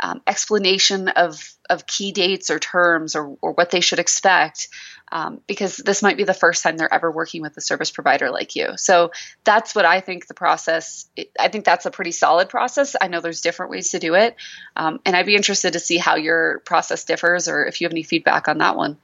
um, 0.00 0.22
explanation 0.26 1.08
of 1.08 1.53
of 1.70 1.86
key 1.86 2.12
dates 2.12 2.50
or 2.50 2.58
terms 2.58 3.16
or, 3.16 3.36
or 3.40 3.52
what 3.52 3.70
they 3.70 3.80
should 3.80 3.98
expect 3.98 4.68
um, 5.12 5.40
because 5.46 5.76
this 5.76 6.02
might 6.02 6.16
be 6.16 6.24
the 6.24 6.34
first 6.34 6.62
time 6.62 6.76
they're 6.76 6.92
ever 6.92 7.10
working 7.10 7.42
with 7.42 7.56
a 7.56 7.60
service 7.60 7.90
provider 7.90 8.30
like 8.30 8.56
you. 8.56 8.76
So 8.76 9.12
that's 9.44 9.74
what 9.74 9.84
i 9.84 10.00
think 10.00 10.26
the 10.26 10.34
process 10.34 11.06
i 11.38 11.48
think 11.48 11.64
that's 11.64 11.86
a 11.86 11.90
pretty 11.90 12.12
solid 12.12 12.48
process. 12.48 12.96
I 13.00 13.08
know 13.08 13.20
there's 13.20 13.40
different 13.40 13.70
ways 13.70 13.90
to 13.90 13.98
do 13.98 14.14
it 14.14 14.36
um, 14.76 15.00
and 15.04 15.14
i'd 15.14 15.26
be 15.26 15.36
interested 15.36 15.74
to 15.74 15.80
see 15.80 15.98
how 15.98 16.16
your 16.16 16.60
process 16.60 17.04
differs 17.04 17.48
or 17.48 17.64
if 17.66 17.80
you 17.80 17.86
have 17.86 17.92
any 17.92 18.02
feedback 18.02 18.48
on 18.48 18.58
that 18.58 18.76
one 18.76 18.96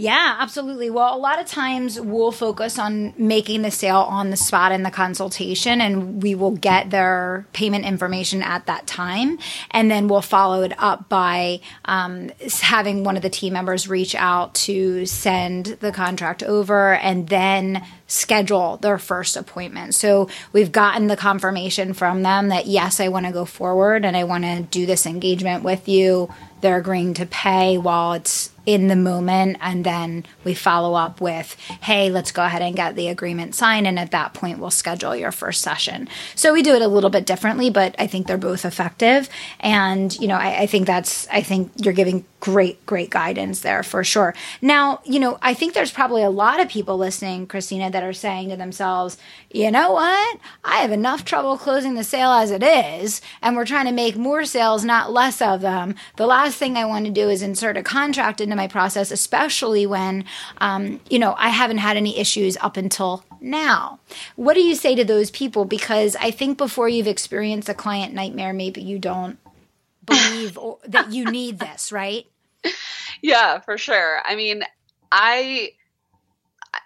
yeah, 0.00 0.36
absolutely. 0.38 0.90
Well, 0.90 1.12
a 1.12 1.18
lot 1.18 1.40
of 1.40 1.46
times 1.46 2.00
we'll 2.00 2.30
focus 2.30 2.78
on 2.78 3.12
making 3.18 3.62
the 3.62 3.70
sale 3.72 4.06
on 4.08 4.30
the 4.30 4.36
spot 4.36 4.70
in 4.70 4.84
the 4.84 4.92
consultation, 4.92 5.80
and 5.80 6.22
we 6.22 6.36
will 6.36 6.52
get 6.52 6.90
their 6.90 7.48
payment 7.52 7.84
information 7.84 8.40
at 8.40 8.66
that 8.66 8.86
time. 8.86 9.40
And 9.72 9.90
then 9.90 10.06
we'll 10.06 10.22
follow 10.22 10.62
it 10.62 10.72
up 10.78 11.08
by 11.08 11.58
um, 11.86 12.30
having 12.60 13.02
one 13.02 13.16
of 13.16 13.22
the 13.22 13.28
team 13.28 13.54
members 13.54 13.88
reach 13.88 14.14
out 14.14 14.54
to 14.54 15.04
send 15.04 15.66
the 15.80 15.90
contract 15.90 16.44
over 16.44 16.94
and 16.94 17.26
then 17.26 17.84
schedule 18.08 18.78
their 18.78 18.98
first 18.98 19.36
appointment. 19.36 19.94
So 19.94 20.28
we've 20.52 20.72
gotten 20.72 21.06
the 21.06 21.16
confirmation 21.16 21.92
from 21.92 22.22
them 22.22 22.48
that, 22.48 22.66
yes, 22.66 22.98
I 22.98 23.08
want 23.08 23.26
to 23.26 23.32
go 23.32 23.44
forward 23.44 24.04
and 24.04 24.16
I 24.16 24.24
want 24.24 24.44
to 24.44 24.62
do 24.62 24.86
this 24.86 25.06
engagement 25.06 25.62
with 25.62 25.88
you. 25.88 26.32
They're 26.60 26.78
agreeing 26.78 27.14
to 27.14 27.26
pay 27.26 27.78
while 27.78 28.14
it's 28.14 28.50
in 28.68 28.88
the 28.88 28.96
moment 28.96 29.56
and 29.62 29.82
then 29.82 30.26
we 30.44 30.52
follow 30.52 30.92
up 30.92 31.22
with 31.22 31.56
hey 31.80 32.10
let's 32.10 32.32
go 32.32 32.44
ahead 32.44 32.60
and 32.60 32.76
get 32.76 32.94
the 32.96 33.08
agreement 33.08 33.54
signed 33.54 33.86
and 33.86 33.98
at 33.98 34.10
that 34.10 34.34
point 34.34 34.58
we'll 34.58 34.70
schedule 34.70 35.16
your 35.16 35.32
first 35.32 35.62
session 35.62 36.06
so 36.34 36.52
we 36.52 36.60
do 36.60 36.74
it 36.74 36.82
a 36.82 36.86
little 36.86 37.08
bit 37.08 37.24
differently 37.24 37.70
but 37.70 37.94
i 37.98 38.06
think 38.06 38.26
they're 38.26 38.36
both 38.36 38.66
effective 38.66 39.30
and 39.60 40.18
you 40.20 40.28
know 40.28 40.34
I, 40.34 40.60
I 40.60 40.66
think 40.66 40.86
that's 40.86 41.26
i 41.28 41.40
think 41.40 41.72
you're 41.76 41.94
giving 41.94 42.26
great 42.40 42.84
great 42.84 43.08
guidance 43.08 43.60
there 43.60 43.82
for 43.82 44.04
sure 44.04 44.34
now 44.60 45.00
you 45.02 45.18
know 45.18 45.38
i 45.40 45.54
think 45.54 45.72
there's 45.72 45.90
probably 45.90 46.22
a 46.22 46.28
lot 46.28 46.60
of 46.60 46.68
people 46.68 46.98
listening 46.98 47.46
christina 47.46 47.90
that 47.90 47.97
are 48.02 48.12
saying 48.12 48.48
to 48.48 48.56
themselves 48.56 49.16
you 49.50 49.70
know 49.70 49.92
what 49.92 50.40
i 50.64 50.76
have 50.78 50.92
enough 50.92 51.24
trouble 51.24 51.56
closing 51.56 51.94
the 51.94 52.04
sale 52.04 52.30
as 52.30 52.50
it 52.50 52.62
is 52.62 53.20
and 53.42 53.56
we're 53.56 53.64
trying 53.64 53.86
to 53.86 53.92
make 53.92 54.16
more 54.16 54.44
sales 54.44 54.84
not 54.84 55.12
less 55.12 55.40
of 55.40 55.60
them 55.60 55.94
the 56.16 56.26
last 56.26 56.56
thing 56.56 56.76
i 56.76 56.84
want 56.84 57.04
to 57.04 57.10
do 57.10 57.28
is 57.28 57.42
insert 57.42 57.76
a 57.76 57.82
contract 57.82 58.40
into 58.40 58.56
my 58.56 58.66
process 58.66 59.10
especially 59.10 59.86
when 59.86 60.24
um, 60.58 61.00
you 61.08 61.18
know 61.18 61.34
i 61.38 61.48
haven't 61.48 61.78
had 61.78 61.96
any 61.96 62.18
issues 62.18 62.56
up 62.58 62.76
until 62.76 63.24
now 63.40 63.98
what 64.36 64.54
do 64.54 64.60
you 64.60 64.74
say 64.74 64.94
to 64.94 65.04
those 65.04 65.30
people 65.30 65.64
because 65.64 66.16
i 66.16 66.30
think 66.30 66.58
before 66.58 66.88
you've 66.88 67.06
experienced 67.06 67.68
a 67.68 67.74
client 67.74 68.14
nightmare 68.14 68.52
maybe 68.52 68.80
you 68.80 68.98
don't 68.98 69.38
believe 70.08 70.58
that 70.86 71.12
you 71.12 71.24
need 71.26 71.58
this, 71.58 71.92
right? 71.92 72.26
Yeah, 73.20 73.58
for 73.58 73.76
sure. 73.78 74.20
I 74.24 74.36
mean, 74.36 74.62
I 75.10 75.72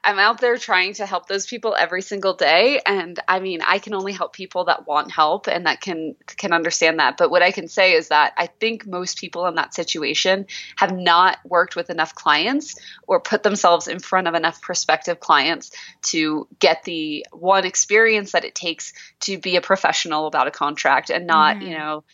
I'm 0.04 0.18
out 0.18 0.40
there 0.40 0.56
trying 0.56 0.94
to 0.94 1.06
help 1.06 1.26
those 1.26 1.46
people 1.46 1.76
every 1.78 2.02
single 2.02 2.34
day 2.34 2.80
and 2.84 3.18
I 3.28 3.40
mean 3.40 3.60
I 3.62 3.78
can 3.78 3.94
only 3.94 4.12
help 4.12 4.32
people 4.32 4.64
that 4.64 4.86
want 4.86 5.10
help 5.10 5.46
and 5.48 5.66
that 5.66 5.80
can 5.80 6.16
can 6.26 6.52
understand 6.52 6.98
that 6.98 7.16
but 7.16 7.30
what 7.30 7.42
I 7.42 7.50
can 7.50 7.68
say 7.68 7.94
is 7.94 8.08
that 8.08 8.32
I 8.36 8.46
think 8.46 8.86
most 8.86 9.18
people 9.18 9.46
in 9.46 9.54
that 9.56 9.74
situation 9.74 10.46
have 10.76 10.96
not 10.96 11.38
worked 11.44 11.76
with 11.76 11.90
enough 11.90 12.14
clients 12.14 12.76
or 13.06 13.20
put 13.20 13.42
themselves 13.42 13.88
in 13.88 13.98
front 13.98 14.28
of 14.28 14.34
enough 14.34 14.60
prospective 14.60 15.20
clients 15.20 15.70
to 16.02 16.48
get 16.58 16.82
the 16.84 17.26
one 17.32 17.64
experience 17.64 18.32
that 18.32 18.44
it 18.44 18.54
takes 18.54 18.92
to 19.20 19.38
be 19.38 19.56
a 19.56 19.60
professional 19.60 20.26
about 20.26 20.46
a 20.46 20.52
contract 20.52 21.10
and 21.10 21.26
not 21.26 21.56
mm-hmm. 21.56 21.68
you 21.68 21.78
know 21.78 22.04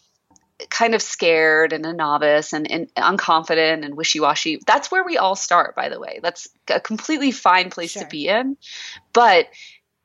kind 0.70 0.94
of 0.94 1.02
scared 1.02 1.72
and 1.72 1.86
a 1.86 1.92
novice 1.92 2.52
and, 2.52 2.70
and 2.70 2.88
unconfident 2.96 3.84
and 3.84 3.96
wishy-washy. 3.96 4.60
That's 4.66 4.90
where 4.90 5.04
we 5.04 5.16
all 5.16 5.36
start 5.36 5.76
by 5.76 5.88
the 5.88 6.00
way. 6.00 6.20
That's 6.22 6.48
a 6.68 6.80
completely 6.80 7.30
fine 7.30 7.70
place 7.70 7.92
sure. 7.92 8.02
to 8.02 8.08
be 8.08 8.28
in. 8.28 8.56
But 9.12 9.48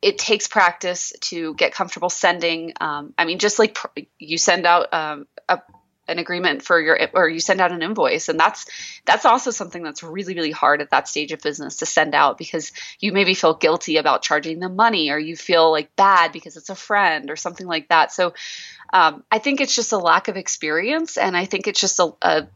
it 0.01 0.17
takes 0.17 0.47
practice 0.47 1.13
to 1.21 1.53
get 1.55 1.73
comfortable 1.73 2.09
sending 2.09 2.73
um, 2.81 3.13
i 3.17 3.23
mean 3.23 3.39
just 3.39 3.57
like 3.57 3.75
pr- 3.75 4.01
you 4.19 4.37
send 4.37 4.65
out 4.65 4.93
um, 4.93 5.25
a, 5.47 5.59
an 6.07 6.19
agreement 6.19 6.61
for 6.63 6.79
your 6.81 6.99
or 7.13 7.29
you 7.29 7.39
send 7.39 7.61
out 7.61 7.71
an 7.71 7.81
invoice. 7.81 8.27
And 8.27 8.39
that's 8.39 8.65
that's 9.05 9.25
also 9.25 9.51
something 9.51 9.83
that's 9.83 10.03
really 10.03 10.35
really 10.35 10.51
hard 10.51 10.81
at 10.81 10.91
that 10.91 11.07
stage 11.07 11.31
of 11.31 11.41
business 11.41 11.77
to 11.77 11.85
send 11.85 12.13
out 12.13 12.37
because 12.37 12.71
you 12.99 13.13
maybe 13.13 13.33
feel 13.33 13.53
guilty 13.53 13.97
about 13.97 14.21
charging 14.21 14.59
them 14.59 14.75
money 14.75 15.11
or 15.11 15.17
you 15.17 15.35
feel 15.35 15.71
like 15.71 15.95
bad 15.95 16.31
because 16.31 16.57
it's 16.57 16.69
a 16.69 16.75
friend 16.75 17.29
or 17.29 17.35
something 17.35 17.67
like 17.67 17.87
that. 17.89 18.11
So 18.11 18.33
um, 18.93 19.23
I 19.31 19.39
think 19.39 19.59
it's 19.59 19.75
just 19.75 19.91
a 19.91 19.97
lack 19.97 20.27
of 20.27 20.37
experience, 20.37 21.17
and 21.17 21.35
I 21.35 21.45
think 21.45 21.67
it's 21.67 21.81
just 21.81 21.99
a, 21.99 22.13
a 22.21 22.47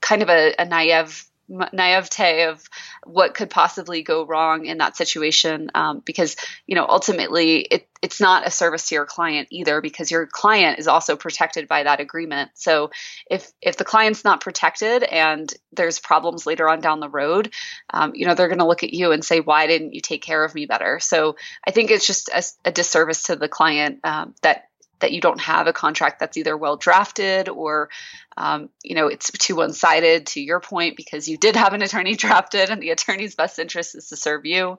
kind 0.00 0.22
of 0.22 0.30
a, 0.30 0.54
a 0.58 0.64
naive 0.64 1.26
naivete 1.72 2.44
of 2.44 2.62
what 3.04 3.34
could 3.34 3.50
possibly 3.50 4.02
go 4.02 4.24
wrong 4.24 4.66
in 4.66 4.78
that 4.78 4.96
situation 4.96 5.68
um, 5.74 6.00
because 6.04 6.36
you 6.66 6.76
know 6.76 6.86
ultimately 6.88 7.56
it, 7.58 7.88
it's 8.02 8.20
not 8.20 8.46
a 8.46 8.50
service 8.50 8.88
to 8.88 8.94
your 8.94 9.04
client 9.04 9.48
either 9.50 9.80
because 9.80 10.10
your 10.10 10.26
client 10.26 10.78
is 10.78 10.86
also 10.86 11.16
protected 11.16 11.66
by 11.66 11.82
that 11.82 11.98
agreement. 12.00 12.50
So 12.54 12.90
if 13.28 13.50
if 13.60 13.76
the 13.76 13.84
client's 13.84 14.24
not 14.24 14.40
protected 14.40 15.02
and 15.02 15.52
there's 15.72 15.98
problems 15.98 16.46
later 16.46 16.68
on 16.68 16.80
down 16.80 17.00
the 17.00 17.08
road 17.08 17.52
um, 17.92 18.12
you 18.14 18.26
know 18.26 18.34
they're 18.34 18.48
going 18.48 18.58
to 18.58 18.66
look 18.66 18.84
at 18.84 18.94
you 18.94 19.10
and 19.10 19.24
say 19.24 19.40
why 19.40 19.66
didn't 19.66 19.94
you 19.94 20.00
take 20.00 20.22
care 20.22 20.44
of 20.44 20.54
me 20.54 20.66
better? 20.66 21.00
So 21.00 21.36
i 21.66 21.72
think 21.72 21.90
it's 21.90 22.06
just 22.06 22.28
a, 22.28 22.42
a 22.64 22.72
disservice 22.72 23.24
to 23.24 23.36
the 23.36 23.48
client 23.48 24.00
um, 24.04 24.34
that 24.42 24.69
that 25.00 25.12
you 25.12 25.20
don't 25.20 25.40
have 25.40 25.66
a 25.66 25.72
contract 25.72 26.20
that's 26.20 26.36
either 26.36 26.56
well 26.56 26.76
drafted 26.76 27.48
or 27.48 27.90
um, 28.36 28.70
you 28.82 28.94
know 28.94 29.08
it's 29.08 29.30
too 29.30 29.56
one-sided 29.56 30.26
to 30.26 30.40
your 30.40 30.60
point 30.60 30.96
because 30.96 31.28
you 31.28 31.36
did 31.36 31.56
have 31.56 31.72
an 31.72 31.82
attorney 31.82 32.14
drafted 32.16 32.70
and 32.70 32.82
the 32.82 32.90
attorney's 32.90 33.34
best 33.34 33.58
interest 33.58 33.94
is 33.94 34.08
to 34.08 34.16
serve 34.16 34.46
you. 34.46 34.78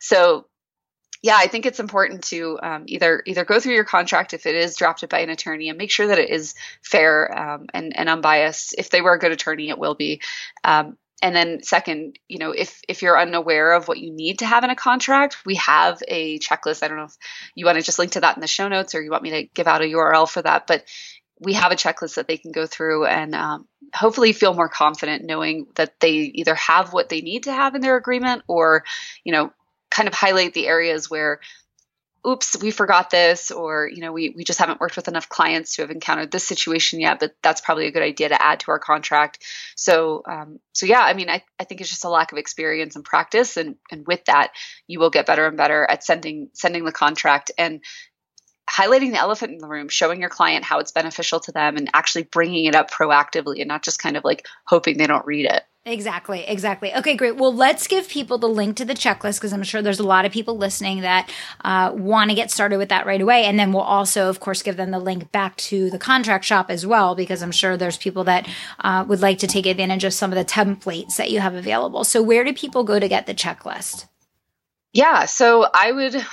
So 0.00 0.46
yeah 1.20 1.36
i 1.36 1.48
think 1.48 1.66
it's 1.66 1.80
important 1.80 2.22
to 2.22 2.58
um, 2.62 2.84
either 2.86 3.22
either 3.26 3.44
go 3.44 3.58
through 3.58 3.74
your 3.74 3.84
contract 3.84 4.34
if 4.34 4.46
it 4.46 4.54
is 4.54 4.76
drafted 4.76 5.08
by 5.08 5.18
an 5.18 5.30
attorney 5.30 5.68
and 5.68 5.76
make 5.76 5.90
sure 5.90 6.06
that 6.06 6.18
it 6.20 6.30
is 6.30 6.54
fair 6.80 7.36
um, 7.36 7.66
and, 7.74 7.96
and 7.96 8.08
unbiased. 8.08 8.74
If 8.78 8.90
they 8.90 9.00
were 9.00 9.14
a 9.14 9.18
good 9.18 9.32
attorney 9.32 9.68
it 9.70 9.78
will 9.78 9.94
be. 9.94 10.20
Um, 10.62 10.96
and 11.22 11.34
then 11.34 11.62
second 11.62 12.18
you 12.28 12.38
know 12.38 12.52
if 12.52 12.80
if 12.88 13.02
you're 13.02 13.18
unaware 13.18 13.72
of 13.72 13.88
what 13.88 13.98
you 13.98 14.12
need 14.12 14.40
to 14.40 14.46
have 14.46 14.64
in 14.64 14.70
a 14.70 14.76
contract 14.76 15.38
we 15.44 15.56
have 15.56 16.02
a 16.08 16.38
checklist. 16.38 16.82
I 16.82 16.88
don't 16.88 16.96
know 16.98 17.04
if 17.04 17.16
you 17.54 17.66
want 17.66 17.78
to 17.78 17.84
just 17.84 17.98
link 17.98 18.12
to 18.12 18.20
that 18.20 18.36
in 18.36 18.40
the 18.40 18.46
show 18.46 18.68
notes 18.68 18.94
or 18.94 19.02
you 19.02 19.10
want 19.10 19.22
me 19.22 19.30
to 19.30 19.44
give 19.54 19.66
out 19.66 19.82
a 19.82 19.86
url 19.86 20.28
for 20.28 20.42
that 20.42 20.66
but 20.66 20.84
we 21.40 21.52
have 21.54 21.72
a 21.72 21.76
checklist 21.76 22.16
that 22.16 22.26
they 22.26 22.36
can 22.36 22.52
go 22.52 22.66
through 22.66 23.06
and 23.06 23.34
um, 23.34 23.66
hopefully 23.94 24.32
feel 24.32 24.54
more 24.54 24.68
confident 24.68 25.24
knowing 25.24 25.66
that 25.76 26.00
they 26.00 26.10
either 26.10 26.54
have 26.54 26.92
what 26.92 27.08
they 27.08 27.20
need 27.20 27.44
to 27.44 27.52
have 27.52 27.74
in 27.74 27.80
their 27.80 27.96
agreement 27.96 28.42
or 28.48 28.84
you 29.24 29.32
know 29.32 29.52
kind 29.90 30.08
of 30.08 30.14
highlight 30.14 30.54
the 30.54 30.66
areas 30.66 31.10
where 31.10 31.40
oops, 32.28 32.60
we 32.60 32.70
forgot 32.70 33.10
this, 33.10 33.50
or 33.50 33.88
you 33.88 34.02
know, 34.02 34.12
we 34.12 34.30
we 34.30 34.44
just 34.44 34.58
haven't 34.58 34.80
worked 34.80 34.96
with 34.96 35.08
enough 35.08 35.28
clients 35.28 35.76
to 35.76 35.82
have 35.82 35.90
encountered 35.90 36.30
this 36.30 36.46
situation 36.46 37.00
yet. 37.00 37.20
But 37.20 37.34
that's 37.42 37.60
probably 37.60 37.86
a 37.86 37.90
good 37.90 38.02
idea 38.02 38.28
to 38.28 38.42
add 38.42 38.60
to 38.60 38.70
our 38.70 38.78
contract. 38.78 39.42
So 39.76 40.22
um, 40.26 40.60
so 40.72 40.86
yeah, 40.86 41.00
I 41.00 41.14
mean, 41.14 41.30
I, 41.30 41.42
I 41.58 41.64
think 41.64 41.80
it's 41.80 41.90
just 41.90 42.04
a 42.04 42.10
lack 42.10 42.32
of 42.32 42.38
experience 42.38 42.96
and 42.96 43.04
practice, 43.04 43.56
and 43.56 43.76
and 43.90 44.06
with 44.06 44.24
that, 44.26 44.52
you 44.86 44.98
will 44.98 45.10
get 45.10 45.26
better 45.26 45.46
and 45.46 45.56
better 45.56 45.84
at 45.88 46.04
sending 46.04 46.50
sending 46.52 46.84
the 46.84 46.92
contract 46.92 47.50
and 47.56 47.80
highlighting 48.68 49.10
the 49.12 49.18
elephant 49.18 49.52
in 49.52 49.58
the 49.58 49.68
room, 49.68 49.88
showing 49.88 50.20
your 50.20 50.30
client 50.30 50.64
how 50.64 50.78
it's 50.78 50.92
beneficial 50.92 51.40
to 51.40 51.52
them, 51.52 51.76
and 51.76 51.90
actually 51.94 52.24
bringing 52.24 52.66
it 52.66 52.74
up 52.74 52.90
proactively, 52.90 53.60
and 53.60 53.68
not 53.68 53.82
just 53.82 53.98
kind 53.98 54.16
of 54.16 54.24
like 54.24 54.46
hoping 54.64 54.98
they 54.98 55.06
don't 55.06 55.26
read 55.26 55.46
it. 55.46 55.64
Exactly, 55.88 56.44
exactly. 56.46 56.94
Okay, 56.94 57.16
great. 57.16 57.36
Well, 57.36 57.54
let's 57.54 57.86
give 57.86 58.10
people 58.10 58.36
the 58.36 58.48
link 58.48 58.76
to 58.76 58.84
the 58.84 58.92
checklist 58.92 59.38
because 59.38 59.54
I'm 59.54 59.62
sure 59.62 59.80
there's 59.80 60.00
a 60.00 60.06
lot 60.06 60.26
of 60.26 60.32
people 60.32 60.58
listening 60.58 61.00
that 61.00 61.30
uh, 61.64 61.92
want 61.94 62.28
to 62.28 62.36
get 62.36 62.50
started 62.50 62.76
with 62.76 62.90
that 62.90 63.06
right 63.06 63.20
away. 63.20 63.44
And 63.44 63.58
then 63.58 63.72
we'll 63.72 63.82
also, 63.82 64.28
of 64.28 64.38
course, 64.38 64.60
give 64.60 64.76
them 64.76 64.90
the 64.90 64.98
link 64.98 65.32
back 65.32 65.56
to 65.56 65.88
the 65.88 65.98
contract 65.98 66.44
shop 66.44 66.70
as 66.70 66.86
well 66.86 67.14
because 67.14 67.42
I'm 67.42 67.52
sure 67.52 67.78
there's 67.78 67.96
people 67.96 68.24
that 68.24 68.46
uh, 68.80 69.06
would 69.08 69.22
like 69.22 69.38
to 69.38 69.46
take 69.46 69.64
advantage 69.64 70.04
of 70.04 70.12
some 70.12 70.30
of 70.30 70.36
the 70.36 70.44
templates 70.44 71.16
that 71.16 71.30
you 71.30 71.40
have 71.40 71.54
available. 71.54 72.04
So, 72.04 72.22
where 72.22 72.44
do 72.44 72.52
people 72.52 72.84
go 72.84 72.98
to 72.98 73.08
get 73.08 73.26
the 73.26 73.34
checklist? 73.34 74.08
Yeah, 74.92 75.26
so 75.26 75.66
I 75.72 75.92
would 75.92 76.14
um, 76.14 76.24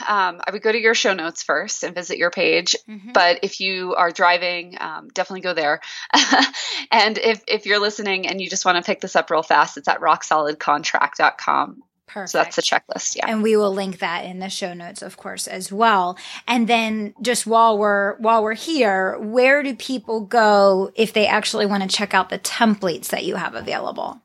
I 0.47 0.51
would 0.51 0.61
go 0.61 0.71
to 0.71 0.79
your 0.79 0.95
show 0.95 1.13
notes 1.13 1.43
first 1.43 1.83
and 1.83 1.93
visit 1.93 2.17
your 2.17 2.31
page. 2.31 2.75
Mm-hmm. 2.89 3.11
But 3.11 3.39
if 3.43 3.59
you 3.59 3.95
are 3.95 4.11
driving, 4.11 4.77
um, 4.79 5.09
definitely 5.09 5.41
go 5.41 5.53
there. 5.53 5.81
and 6.91 7.17
if 7.17 7.43
if 7.47 7.65
you're 7.65 7.81
listening 7.81 8.27
and 8.27 8.39
you 8.39 8.49
just 8.49 8.65
want 8.65 8.77
to 8.77 8.83
pick 8.83 9.01
this 9.01 9.15
up 9.15 9.29
real 9.29 9.43
fast, 9.43 9.77
it's 9.77 9.89
at 9.89 9.99
rocksolidcontract.com. 9.99 11.83
Perfect. 12.07 12.29
So 12.29 12.37
that's 12.37 12.55
the 12.55 12.61
checklist. 12.61 13.17
Yeah. 13.17 13.25
And 13.27 13.43
we 13.43 13.57
will 13.57 13.73
link 13.73 13.99
that 13.99 14.23
in 14.23 14.39
the 14.39 14.49
show 14.49 14.73
notes, 14.73 15.01
of 15.01 15.17
course, 15.17 15.47
as 15.47 15.69
well. 15.69 16.17
And 16.47 16.65
then 16.65 17.13
just 17.21 17.45
while 17.45 17.77
we're 17.77 18.15
while 18.19 18.41
we're 18.41 18.53
here, 18.53 19.19
where 19.19 19.63
do 19.63 19.75
people 19.75 20.21
go 20.21 20.91
if 20.95 21.11
they 21.11 21.27
actually 21.27 21.65
want 21.65 21.83
to 21.83 21.89
check 21.89 22.13
out 22.13 22.29
the 22.29 22.39
templates 22.39 23.07
that 23.07 23.25
you 23.25 23.35
have 23.35 23.53
available? 23.53 24.21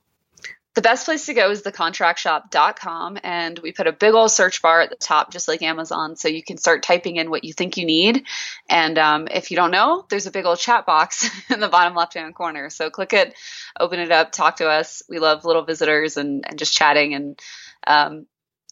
The 0.75 0.83
best 0.83 1.05
place 1.05 1.27
to 1.27 1.35
go 1.35 1.51
is 1.51 1.63
thecontractshop.com 1.63 3.19
and 3.25 3.59
we 3.59 3.73
put 3.73 3.89
a 3.89 3.93
big 3.93 4.15
old 4.15 4.31
search 4.31 4.63
bar 4.63 4.81
at 4.81 4.91
the 4.91 4.97
top 4.97 5.33
just 5.33 5.49
like 5.49 5.63
amazon 5.63 6.15
so 6.15 6.29
you 6.29 6.43
can 6.43 6.59
start 6.59 6.83
typing 6.83 7.17
in 7.17 7.31
what 7.31 7.45
you 7.45 7.53
think 7.53 7.77
you 7.77 7.85
need. 7.85 8.25
And 8.69 8.97
um, 8.99 9.29
if 9.29 9.51
you 9.51 9.57
don't 9.57 9.73
know 9.73 10.07
there's 10.09 10.27
a 10.27 10.31
big 10.31 10.47
old 10.47 10.59
chat 10.59 10.87
box 10.87 11.29
in 11.51 11.61
the 11.61 11.69
bottom 11.69 11.95
left 11.95 12.15
hand 12.15 12.35
corner. 12.35 12.71
So 12.71 12.91
click 12.91 13.13
it 13.13 13.35
open 13.79 13.99
it 13.99 14.13
up 14.13 14.33
talk 14.33 14.57
to 14.57 14.69
us. 14.69 15.03
We 15.09 15.19
love 15.19 15.45
little 15.45 15.65
visitors 15.65 16.17
and, 16.17 16.45
and 16.49 16.59
just 16.59 16.77
chatting 16.77 17.15
and 17.15 17.41
um, 17.87 18.27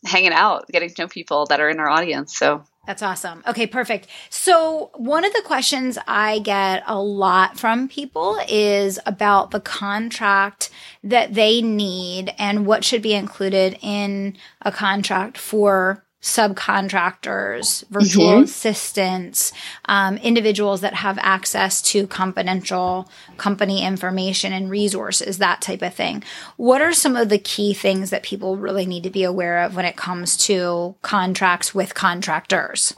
hanging 0.04 0.32
out 0.32 0.66
getting 0.68 0.88
to 0.88 1.02
know 1.02 1.08
people 1.08 1.46
that 1.46 1.60
are 1.60 1.68
in 1.68 1.78
our 1.78 1.88
audience 1.88 2.36
so 2.36 2.62
that's 2.88 3.02
awesome. 3.02 3.42
Okay, 3.46 3.66
perfect. 3.66 4.06
So, 4.30 4.90
one 4.94 5.26
of 5.26 5.34
the 5.34 5.42
questions 5.44 5.98
I 6.06 6.38
get 6.38 6.82
a 6.86 6.98
lot 6.98 7.58
from 7.58 7.86
people 7.86 8.40
is 8.48 8.98
about 9.04 9.50
the 9.50 9.60
contract 9.60 10.70
that 11.04 11.34
they 11.34 11.60
need 11.60 12.32
and 12.38 12.64
what 12.64 12.86
should 12.86 13.02
be 13.02 13.12
included 13.12 13.78
in 13.82 14.38
a 14.62 14.72
contract 14.72 15.36
for 15.36 16.02
subcontractors, 16.20 17.86
virtual 17.88 18.26
mm-hmm. 18.26 18.42
assistants, 18.42 19.52
um, 19.84 20.16
individuals 20.18 20.80
that 20.80 20.94
have 20.94 21.18
access 21.20 21.80
to 21.80 22.06
confidential 22.08 23.08
company 23.36 23.84
information 23.84 24.52
and 24.52 24.68
resources, 24.68 25.38
that 25.38 25.60
type 25.60 25.82
of 25.82 25.94
thing. 25.94 26.24
What 26.56 26.82
are 26.82 26.92
some 26.92 27.16
of 27.16 27.28
the 27.28 27.38
key 27.38 27.72
things 27.72 28.10
that 28.10 28.24
people 28.24 28.56
really 28.56 28.84
need 28.84 29.04
to 29.04 29.10
be 29.10 29.22
aware 29.22 29.62
of 29.62 29.76
when 29.76 29.84
it 29.84 29.96
comes 29.96 30.36
to 30.46 30.96
contracts 31.02 31.74
with 31.74 31.94
contractors? 31.94 32.94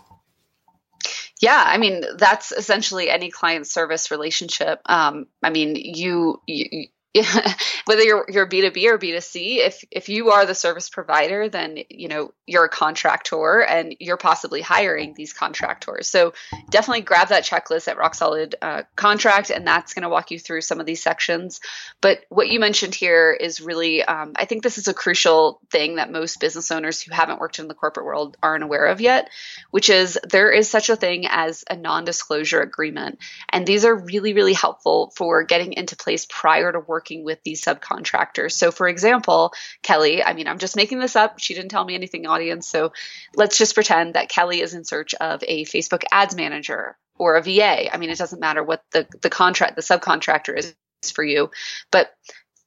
Yeah, 1.40 1.62
I 1.66 1.78
mean 1.78 2.04
that's 2.18 2.52
essentially 2.52 3.08
any 3.08 3.30
client 3.30 3.66
service 3.66 4.10
relationship. 4.10 4.80
Um, 4.86 5.26
I 5.42 5.50
mean, 5.50 5.74
you, 5.74 6.40
you 6.46 6.88
whether 7.86 8.02
you're 8.02 8.24
you're 8.28 8.46
B2B 8.46 8.86
or 8.86 8.96
B2C, 8.96 9.58
if 9.58 9.84
if 9.90 10.08
you 10.08 10.30
are 10.30 10.46
the 10.46 10.54
service 10.54 10.88
provider, 10.88 11.48
then 11.48 11.78
you 11.88 12.06
know 12.06 12.32
you're 12.46 12.66
a 12.66 12.68
contractor 12.68 13.62
and 13.62 13.96
you're 13.98 14.16
possibly 14.16 14.60
hiring 14.60 15.14
these 15.14 15.32
contractors. 15.32 16.06
So 16.06 16.34
definitely 16.70 17.00
grab 17.00 17.28
that 17.28 17.42
checklist 17.42 17.88
at 17.88 17.98
Rock 17.98 18.14
Solid 18.14 18.54
uh, 18.62 18.82
Contract, 18.94 19.50
and 19.50 19.66
that's 19.66 19.92
going 19.92 20.04
to 20.04 20.08
walk 20.08 20.30
you 20.30 20.38
through 20.38 20.60
some 20.60 20.78
of 20.78 20.86
these 20.86 21.02
sections. 21.02 21.60
But 22.00 22.20
what 22.28 22.48
you 22.48 22.60
mentioned 22.60 22.94
here 22.94 23.32
is 23.32 23.60
really, 23.60 24.04
um, 24.04 24.34
I 24.36 24.44
think 24.44 24.62
this 24.62 24.78
is 24.78 24.86
a 24.86 24.94
crucial 24.94 25.60
thing 25.68 25.96
that 25.96 26.12
most 26.12 26.38
business 26.38 26.70
owners 26.70 27.02
who 27.02 27.12
haven't 27.12 27.40
worked 27.40 27.58
in 27.58 27.66
the 27.66 27.74
corporate 27.74 28.06
world 28.06 28.36
aren't 28.40 28.62
aware 28.62 28.86
of 28.86 29.00
yet, 29.00 29.30
which 29.72 29.90
is 29.90 30.16
there 30.28 30.52
is 30.52 30.70
such 30.70 30.90
a 30.90 30.96
thing 30.96 31.26
as 31.28 31.64
a 31.68 31.76
non-disclosure 31.76 32.60
agreement, 32.60 33.18
and 33.48 33.66
these 33.66 33.84
are 33.84 33.94
really 33.96 34.32
really 34.32 34.54
helpful 34.54 35.12
for 35.16 35.42
getting 35.42 35.72
into 35.72 35.96
place 35.96 36.24
prior 36.24 36.70
to 36.70 36.78
work 36.78 36.99
working 37.00 37.24
with 37.24 37.42
these 37.42 37.64
subcontractors. 37.64 38.52
So, 38.52 38.70
for 38.70 38.86
example, 38.86 39.54
Kelly, 39.82 40.22
I 40.22 40.34
mean, 40.34 40.46
I'm 40.46 40.58
just 40.58 40.76
making 40.76 40.98
this 40.98 41.16
up. 41.16 41.38
She 41.38 41.54
didn't 41.54 41.70
tell 41.70 41.84
me 41.84 41.94
anything, 41.94 42.26
audience. 42.26 42.68
So, 42.68 42.92
let's 43.34 43.56
just 43.56 43.74
pretend 43.74 44.14
that 44.14 44.28
Kelly 44.28 44.60
is 44.60 44.74
in 44.74 44.84
search 44.84 45.14
of 45.14 45.42
a 45.48 45.64
Facebook 45.64 46.04
ads 46.12 46.36
manager 46.36 46.98
or 47.16 47.36
a 47.36 47.42
VA. 47.42 47.92
I 47.92 47.96
mean, 47.96 48.10
it 48.10 48.18
doesn't 48.18 48.40
matter 48.40 48.62
what 48.62 48.84
the, 48.92 49.06
the 49.22 49.30
contract, 49.30 49.76
the 49.76 49.82
subcontractor 49.82 50.58
is 50.58 50.74
for 51.10 51.24
you, 51.24 51.50
but 51.90 52.10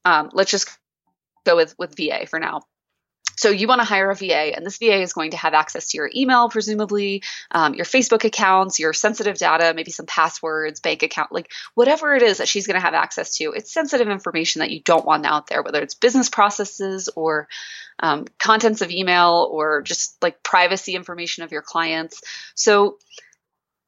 um, 0.03 0.31
let's 0.33 0.49
just 0.49 0.75
go 1.45 1.55
with, 1.55 1.75
with 1.77 1.95
VA 1.95 2.25
for 2.25 2.39
now. 2.39 2.63
So 3.35 3.49
you 3.49 3.67
want 3.67 3.81
to 3.81 3.85
hire 3.85 4.09
a 4.09 4.15
VA, 4.15 4.55
and 4.55 4.65
this 4.65 4.77
VA 4.77 5.01
is 5.01 5.13
going 5.13 5.31
to 5.31 5.37
have 5.37 5.53
access 5.53 5.89
to 5.89 5.97
your 5.97 6.09
email, 6.15 6.49
presumably, 6.49 7.23
um, 7.51 7.73
your 7.73 7.85
Facebook 7.85 8.23
accounts, 8.23 8.79
your 8.79 8.93
sensitive 8.93 9.37
data, 9.37 9.73
maybe 9.75 9.91
some 9.91 10.05
passwords, 10.05 10.79
bank 10.79 11.03
account, 11.03 11.31
like 11.31 11.51
whatever 11.73 12.13
it 12.15 12.21
is 12.21 12.37
that 12.37 12.47
she's 12.47 12.67
going 12.67 12.79
to 12.79 12.85
have 12.85 12.93
access 12.93 13.35
to. 13.37 13.51
It's 13.51 13.73
sensitive 13.73 14.09
information 14.09 14.59
that 14.59 14.71
you 14.71 14.81
don't 14.81 15.05
want 15.05 15.25
out 15.25 15.47
there, 15.47 15.63
whether 15.63 15.81
it's 15.81 15.95
business 15.95 16.29
processes 16.29 17.09
or 17.15 17.47
um, 17.99 18.25
contents 18.39 18.81
of 18.81 18.91
email 18.91 19.47
or 19.51 19.81
just 19.81 20.21
like 20.21 20.43
privacy 20.43 20.95
information 20.95 21.43
of 21.43 21.51
your 21.51 21.61
clients. 21.61 22.21
So 22.55 22.97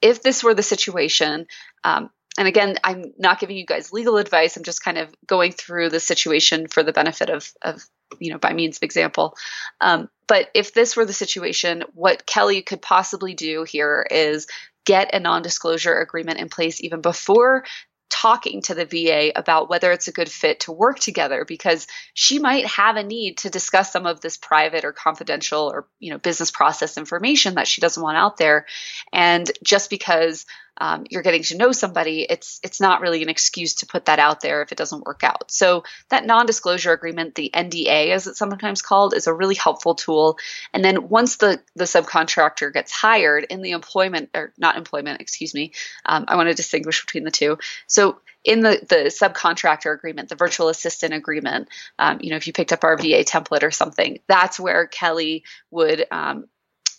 if 0.02 0.22
this 0.22 0.44
were 0.44 0.54
the 0.54 0.64
situation, 0.64 1.48
um, 1.84 2.10
and 2.38 2.48
again, 2.48 2.78
I'm 2.84 3.14
not 3.18 3.40
giving 3.40 3.58
you 3.58 3.66
guys 3.66 3.94
legal 3.94 4.18
advice. 4.18 4.58
I'm 4.58 4.64
just 4.64 4.84
kind 4.84 4.98
of 4.98 5.14
going 5.26 5.54
through 5.54 5.90
the 5.90 6.00
situation 6.00 6.68
for 6.68 6.84
the 6.84 6.92
benefit 6.92 7.30
of, 7.30 7.52
of 7.62 7.82
you 8.20 8.32
know, 8.32 8.38
by 8.38 8.54
means 8.54 8.78
of 8.78 8.84
example. 8.84 9.36
Um, 9.82 10.10
but 10.28 10.50
if 10.54 10.74
this 10.74 10.96
were 10.96 11.06
the 11.06 11.14
situation, 11.14 11.84
what 11.94 12.26
Kelly 12.26 12.62
could 12.62 12.82
possibly 12.82 13.34
do 13.34 13.64
here 13.64 14.06
is 14.10 14.48
get 14.86 15.14
a 15.14 15.20
non 15.20 15.42
disclosure 15.42 16.00
agreement 16.00 16.40
in 16.40 16.50
place 16.50 16.82
even 16.82 17.02
before 17.02 17.66
talking 18.10 18.62
to 18.62 18.76
the 18.76 18.86
VA 18.86 19.32
about 19.36 19.70
whether 19.70 19.92
it's 19.92 20.08
a 20.08 20.12
good 20.12 20.30
fit 20.30 20.62
to 20.62 20.72
work 20.72 21.00
together 21.00 21.44
because 21.44 21.88
she 22.14 22.40
might 22.40 22.66
have 22.68 22.96
a 22.96 23.04
need 23.04 23.38
to 23.40 23.50
discuss 23.50 23.92
some 23.92 24.06
of 24.06 24.22
this 24.22 24.38
private 24.38 24.86
or 24.86 24.94
confidential 24.94 25.72
or 25.72 25.88
you 26.00 26.12
know 26.12 26.18
business 26.18 26.52
process 26.52 26.98
information 26.98 27.56
that 27.56 27.68
she 27.68 27.82
doesn't 27.82 28.02
want 28.02 28.18
out 28.18 28.38
there 28.38 28.68
and 29.12 29.52
just 29.64 29.90
because 29.90 30.46
um, 30.78 31.06
you're 31.10 31.22
getting 31.22 31.44
to 31.44 31.58
know 31.58 31.72
somebody, 31.72 32.26
it's 32.30 32.60
it's 32.64 32.82
not 32.82 33.02
really 33.02 33.24
an 33.24 33.30
excuse 33.30 33.76
to 33.76 33.86
put 33.86 34.06
that 34.06 34.20
out 34.20 34.42
there 34.42 34.62
if 34.62 34.72
it 34.72 34.78
doesn't 34.78 35.06
work 35.06 35.24
out. 35.24 35.52
So 35.52 35.84
that 36.10 36.26
non-disclosure 36.26 36.92
agreement, 36.92 37.36
the 37.36 37.52
NDA 37.54 38.10
as 38.10 38.28
it's 38.28 38.40
sometimes 38.40 38.82
called, 38.82 39.14
is 39.14 39.28
a 39.28 39.34
really 39.34 39.56
helpful 39.56 39.96
tool. 39.96 40.38
And 40.74 40.84
then 40.84 41.10
once 41.10 41.38
the 41.38 41.62
the 41.76 41.86
subcontractor 41.86 42.74
gets 42.74 42.92
hired 42.92 43.46
in 43.50 43.62
the 43.62 43.72
employment 43.72 44.30
or 44.36 44.54
not 44.58 44.78
employment, 44.78 45.22
excuse 45.22 45.54
me, 45.54 45.72
um, 46.06 46.26
I 46.28 46.36
want 46.36 46.50
to 46.50 46.56
distinguish 46.56 47.06
between 47.06 47.24
the 47.24 47.32
two. 47.32 47.58
So 47.88 48.20
in 48.46 48.62
the, 48.62 48.80
the 48.88 49.06
subcontractor 49.06 49.92
agreement, 49.94 50.30
the 50.30 50.36
virtual 50.36 50.70
assistant 50.70 51.14
agreement, 51.14 51.68
um, 51.98 52.20
you 52.22 52.30
know, 52.30 52.36
if 52.36 52.48
you 52.48 52.54
picked 52.54 52.72
up 52.72 52.84
our 52.84 52.96
VA 52.96 53.24
template 53.24 53.64
or 53.64 53.72
something, 53.72 54.20
that's 54.28 54.60
where 54.60 54.86
Kelly 54.86 55.44
would 55.72 56.06
um, 56.12 56.46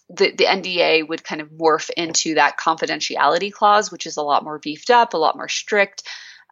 the, 0.09 0.33
the 0.33 0.45
NDA 0.45 1.09
would 1.09 1.25
kind 1.25 1.41
of 1.41 1.51
morph 1.51 1.91
into 1.97 2.35
that 2.35 2.57
confidentiality 2.59 3.53
clause, 3.53 3.91
which 3.91 4.07
is 4.07 4.17
a 4.17 4.23
lot 4.23 4.45
more 4.45 4.59
beefed 4.59 4.91
up, 4.91 5.15
a 5.15 5.19
lot 5.19 5.37
more 5.37 5.49
strict, 5.49 6.05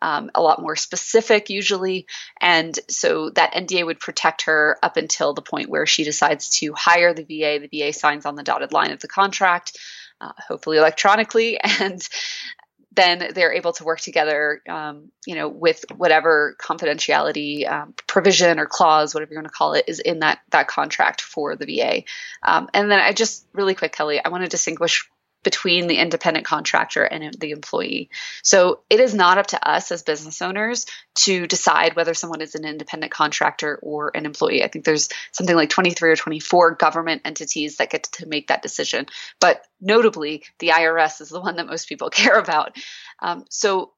um, 0.03 0.31
a 0.35 0.43
lot 0.43 0.61
more 0.61 0.77
specific 0.77 1.51
usually. 1.51 2.07
And 2.41 2.79
so 2.91 3.31
that 3.31 3.55
NDA 3.55 3.87
would 3.87 4.01
protect 4.01 4.43
her 4.43 4.77
up 4.83 4.97
until 4.97 5.35
the 5.35 5.43
point 5.43 5.71
where 5.71 5.87
she 5.87 6.05
decides 6.05 6.51
to 6.59 6.75
hire 6.75 7.15
the 7.15 7.23
VA. 7.23 7.67
The 7.67 7.81
VA 7.81 7.93
signs 7.93 8.27
on 8.27 8.35
the 8.35 8.43
dotted 8.43 8.73
line 8.73 8.91
of 8.91 9.01
the 9.01 9.09
contract. 9.09 9.79
Uh, 10.21 10.33
hopefully 10.49 10.79
electronically, 10.79 11.59
and 11.81 12.09
then 12.95 13.31
they're 13.35 13.53
able 13.53 13.73
to 13.75 13.85
work 13.85 14.01
together, 14.01 14.63
um, 14.69 15.11
you 15.27 15.35
know, 15.35 15.49
with 15.49 15.85
whatever 15.97 16.57
confidentiality 16.61 17.71
um, 17.71 17.95
provision 18.07 18.59
or 18.59 18.67
clause, 18.67 19.15
whatever 19.15 19.33
you 19.33 19.39
want 19.39 19.47
to 19.47 19.53
call 19.53 19.75
it, 19.75 19.85
is 19.89 20.01
in 20.01 20.21
that 20.21 20.41
that 20.51 20.69
contract 20.69 21.21
for 21.21 21.57
the 21.57 21.67
VA. 21.67 22.03
Um, 22.43 22.69
and 22.75 22.91
then 22.91 23.01
I 23.01 23.13
just 23.13 23.47
really 23.53 23.75
quick, 23.75 23.93
Kelly, 23.93 24.21
I 24.25 24.29
want 24.29 24.45
to 24.45 24.49
distinguish 24.49 25.09
between 25.45 25.87
the 25.87 25.99
independent 25.99 26.45
contractor 26.45 27.05
and 27.05 27.35
the 27.39 27.53
employee. 27.53 28.11
So 28.43 28.81
it 28.91 28.99
is 28.99 29.15
not 29.15 29.39
up 29.39 29.47
to 29.49 29.69
us 29.69 29.93
as 29.93 30.03
business 30.03 30.43
owners 30.43 30.87
to 31.17 31.47
decide 31.47 31.95
whether 31.95 32.15
someone 32.15 32.41
is 32.41 32.57
an 32.57 32.65
independent 32.65 33.13
contractor 33.13 33.79
or 33.83 34.11
an 34.15 34.27
employee. 34.27 34.65
I 34.65 34.69
think 34.69 34.85
there's 34.85 35.09
something 35.31 35.55
like 35.55 35.71
23 35.71 36.11
or 36.11 36.17
24 36.17 36.75
government 36.75 37.23
entities 37.25 37.77
that 37.77 37.91
get 37.91 38.05
to 38.15 38.27
make 38.27 38.49
that 38.49 38.63
decision. 38.63 39.07
But 39.39 39.65
notably, 39.81 40.43
the 40.59 40.69
IRS 40.69 41.21
is 41.21 41.29
the 41.29 41.41
one 41.41 41.57
that 41.57 41.67
most 41.67 41.89
people 41.89 42.11
care 42.11 42.39
about. 42.39 42.77
Um, 43.21 43.45
so 43.49 43.93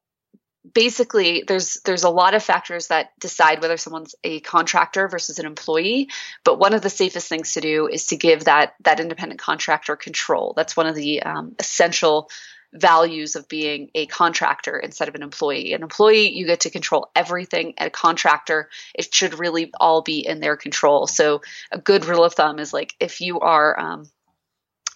basically 0.73 1.45
there's 1.47 1.79
there's 1.85 2.05
a 2.05 2.11
lot 2.11 2.35
of 2.35 2.43
factors 2.43 2.89
that 2.89 3.11
decide 3.21 3.61
whether 3.61 3.77
someone's 3.77 4.15
a 4.25 4.41
contractor 4.41 5.09
versus 5.09 5.39
an 5.39 5.47
employee 5.47 6.09
but 6.45 6.59
one 6.59 6.75
of 6.75 6.83
the 6.83 6.91
safest 6.91 7.29
things 7.29 7.55
to 7.55 7.61
do 7.61 7.89
is 7.89 8.07
to 8.07 8.17
give 8.17 8.45
that 8.45 8.75
that 8.83 9.01
independent 9.01 9.41
contractor 9.41 9.97
control. 9.97 10.53
That's 10.57 10.77
one 10.77 10.87
of 10.87 10.95
the 10.95 11.23
um, 11.23 11.55
essential 11.59 12.31
values 12.73 13.37
of 13.37 13.49
being 13.49 13.91
a 13.95 14.07
contractor 14.07 14.77
instead 14.79 15.09
of 15.09 15.15
an 15.15 15.23
employee. 15.23 15.73
An 15.73 15.83
employee 15.83 16.37
you 16.37 16.47
get 16.47 16.61
to 16.61 16.71
control 16.71 17.11
everything. 17.15 17.75
A 17.79 17.91
contractor 17.91 18.69
it 18.95 19.13
should 19.15 19.39
really 19.39 19.71
all 19.81 20.03
be 20.03 20.27
in 20.27 20.41
their 20.41 20.57
control. 20.57 21.07
So 21.07 21.43
a 21.71 21.79
good 21.79 22.05
rule 22.05 22.25
of 22.25 22.35
thumb 22.35 22.59
is 22.59 22.73
like 22.73 22.95
if 23.01 23.21
you 23.21 23.41
are 23.41 23.79
um, 23.79 24.11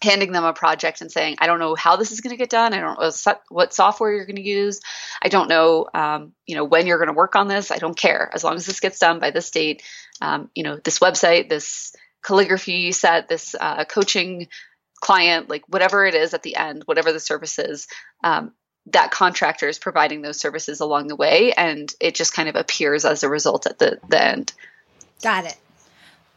handing 0.02 0.32
them 0.32 0.44
a 0.44 0.52
project 0.52 1.00
and 1.00 1.12
saying, 1.12 1.36
I 1.38 1.46
don't 1.46 1.58
know 1.58 1.74
how 1.74 1.96
this 1.96 2.10
is 2.10 2.20
going 2.20 2.30
to 2.30 2.36
get 2.36 2.50
done. 2.50 2.72
I 2.72 2.80
don't 2.80 2.98
know 2.98 3.34
what 3.50 3.74
software 3.74 4.12
you're 4.12 4.26
going 4.26 4.36
to 4.36 4.42
use. 4.42 4.80
I 5.22 5.28
don't 5.28 5.48
know, 5.48 5.88
um, 5.92 6.32
you 6.46 6.54
know, 6.54 6.64
when 6.64 6.86
you're 6.86 6.98
going 6.98 7.08
to 7.08 7.14
work 7.14 7.36
on 7.36 7.48
this. 7.48 7.70
I 7.70 7.78
don't 7.78 7.96
care. 7.96 8.30
As 8.32 8.42
long 8.42 8.54
as 8.54 8.64
this 8.64 8.80
gets 8.80 8.98
done 8.98 9.18
by 9.18 9.30
this 9.30 9.50
date, 9.50 9.82
um, 10.22 10.50
you 10.54 10.62
know, 10.62 10.78
this 10.82 11.00
website, 11.00 11.48
this 11.48 11.94
calligraphy 12.22 12.92
set, 12.92 13.28
this 13.28 13.54
uh, 13.58 13.84
coaching 13.84 14.48
client, 15.00 15.48
like 15.50 15.64
whatever 15.68 16.06
it 16.06 16.14
is 16.14 16.34
at 16.34 16.42
the 16.42 16.56
end, 16.56 16.82
whatever 16.86 17.12
the 17.12 17.20
service 17.20 17.58
is, 17.58 17.86
um, 18.24 18.52
that 18.86 19.10
contractor 19.10 19.68
is 19.68 19.78
providing 19.78 20.22
those 20.22 20.40
services 20.40 20.80
along 20.80 21.08
the 21.08 21.16
way. 21.16 21.52
And 21.52 21.92
it 22.00 22.14
just 22.14 22.34
kind 22.34 22.48
of 22.48 22.56
appears 22.56 23.04
as 23.04 23.22
a 23.22 23.28
result 23.28 23.66
at 23.66 23.78
the, 23.78 23.98
the 24.08 24.22
end. 24.22 24.52
Got 25.22 25.44
it. 25.44 25.56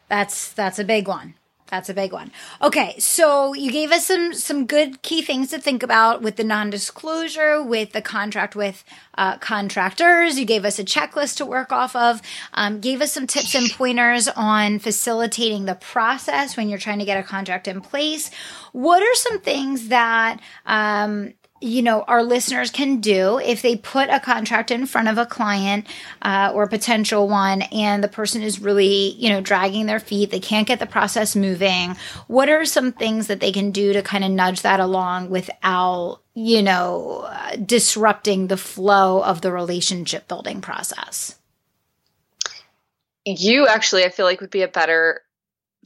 That's, 0.10 0.52
that's 0.52 0.80
a 0.80 0.84
big 0.84 1.08
one. 1.08 1.36
That's 1.68 1.90
a 1.90 1.94
big 1.94 2.14
one. 2.14 2.32
Okay, 2.62 2.96
so 3.00 3.54
you 3.54 3.72
gave 3.72 3.92
us 3.92 4.06
some 4.06 4.34
some 4.34 4.66
good 4.68 5.02
key 5.02 5.22
things 5.22 5.50
to 5.50 5.60
think 5.60 5.82
about 5.82 6.22
with 6.22 6.36
the 6.36 6.44
non-disclosure, 6.44 7.64
with 7.64 7.94
the 7.94 8.02
contract 8.02 8.56
with 8.56 8.84
uh, 9.18 9.38
contractors. 9.38 10.38
You 10.38 10.46
gave 10.46 10.66
us 10.66 10.78
a 10.78 10.84
checklist 10.84 11.38
to 11.38 11.46
work 11.46 11.72
off 11.72 11.96
of. 11.96 12.22
Um, 12.54 12.80
gave 12.80 13.02
us 13.02 13.12
some 13.12 13.26
tips 13.28 13.56
and 13.56 13.72
pointers 13.72 14.28
on 14.28 14.80
facilitating 14.80 15.66
the 15.66 15.76
process 15.76 16.56
when 16.56 16.70
you're 16.70 16.80
trying 16.80 17.00
to 17.00 17.06
get 17.06 17.18
a 17.18 17.24
contract 17.24 17.68
in 17.68 17.82
place. 17.82 18.30
What 18.72 19.02
are 19.02 19.16
some 19.16 19.40
things 19.40 19.88
that 19.88 20.42
um, 20.66 21.34
you 21.64 21.82
know 21.82 22.02
our 22.04 22.22
listeners 22.22 22.70
can 22.70 23.00
do 23.00 23.40
if 23.40 23.62
they 23.62 23.78
put 23.78 24.10
a 24.10 24.20
contract 24.20 24.70
in 24.70 24.86
front 24.86 25.08
of 25.08 25.18
a 25.18 25.26
client 25.26 25.88
uh, 26.22 26.52
or 26.54 26.64
a 26.64 26.68
potential 26.68 27.28
one 27.28 27.62
and 27.64 28.04
the 28.04 28.08
person 28.08 28.42
is 28.42 28.60
really 28.60 29.12
you 29.14 29.30
know 29.30 29.40
dragging 29.40 29.86
their 29.86 30.00
feet 30.00 30.30
they 30.30 30.40
can't 30.40 30.68
get 30.68 30.80
the 30.80 30.86
process 30.86 31.36
moving. 31.36 31.96
What 32.28 32.50
are 32.50 32.66
some 32.66 32.92
things 32.92 33.28
that 33.28 33.40
they 33.40 33.52
can 33.52 33.72
do 33.72 33.94
to 33.94 34.02
kind 34.02 34.24
of 34.24 34.32
nudge 34.32 34.62
that 34.64 34.80
along 34.80 35.30
without 35.30 36.20
you 36.34 36.62
know 36.62 37.26
uh, 37.28 37.56
disrupting 37.56 38.48
the 38.48 38.58
flow 38.58 39.24
of 39.24 39.42
the 39.42 39.52
relationship 39.52 40.28
building 40.28 40.60
process? 40.60 41.40
You 43.26 43.68
actually 43.68 44.04
i 44.04 44.10
feel 44.10 44.26
like 44.26 44.42
would 44.42 44.50
be 44.50 44.64
a 44.64 44.68
better 44.68 45.22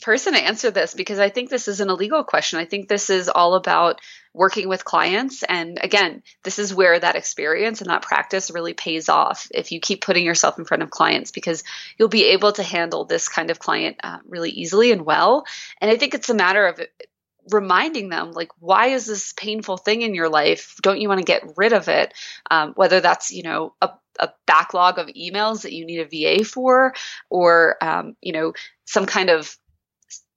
person 0.01 0.33
to 0.33 0.39
answer 0.39 0.71
this 0.71 0.93
because 0.93 1.19
I 1.19 1.29
think 1.29 1.49
this 1.49 1.67
is 1.67 1.79
an 1.79 1.89
illegal 1.89 2.23
question. 2.23 2.60
I 2.60 2.65
think 2.65 2.88
this 2.88 3.10
is 3.10 3.29
all 3.29 3.55
about 3.55 3.99
working 4.33 4.69
with 4.69 4.86
clients. 4.86 5.43
And 5.43 5.79
again, 5.81 6.21
this 6.43 6.60
is 6.60 6.73
where 6.73 6.99
that 6.99 7.15
experience 7.15 7.81
and 7.81 7.89
that 7.89 8.03
practice 8.03 8.51
really 8.51 8.73
pays 8.73 9.10
off 9.10 9.47
if 9.53 9.71
you 9.71 9.79
keep 9.79 10.01
putting 10.01 10.25
yourself 10.25 10.60
in 10.60 10.65
front 10.65 10.83
of 10.83 10.91
clients 10.91 11.31
because 11.31 11.63
you'll 11.97 12.07
be 12.07 12.25
able 12.25 12.51
to 12.53 12.63
handle 12.63 13.05
this 13.05 13.27
kind 13.27 13.49
of 13.49 13.60
client 13.60 13.97
uh, 14.03 14.19
really 14.27 14.51
easily 14.51 14.91
and 14.91 15.05
well. 15.05 15.45
And 15.81 15.89
I 15.89 15.97
think 15.97 16.13
it's 16.13 16.29
a 16.29 16.36
matter 16.36 16.67
of 16.67 16.79
reminding 17.51 18.10
them 18.10 18.31
like 18.33 18.49
why 18.60 18.88
is 18.88 19.05
this 19.05 19.33
painful 19.33 19.77
thing 19.77 20.01
in 20.01 20.13
your 20.13 20.27
life 20.27 20.75
don't 20.81 20.99
you 20.99 21.07
want 21.07 21.19
to 21.19 21.25
get 21.25 21.53
rid 21.55 21.71
of 21.71 21.88
it 21.88 22.13
um, 22.51 22.73
whether 22.75 22.99
that's 22.99 23.31
you 23.31 23.41
know 23.41 23.73
a, 23.81 23.89
a, 24.19 24.29
backlog 24.45 24.99
of 24.99 25.07
emails 25.07 25.62
that 25.62 25.71
you 25.71 25.86
need 25.86 25.99
a 25.99 26.38
va 26.38 26.43
for 26.43 26.93
or 27.29 27.81
um, 27.81 28.17
you 28.21 28.33
know 28.33 28.51
some 28.86 29.05
kind 29.05 29.29
of 29.29 29.57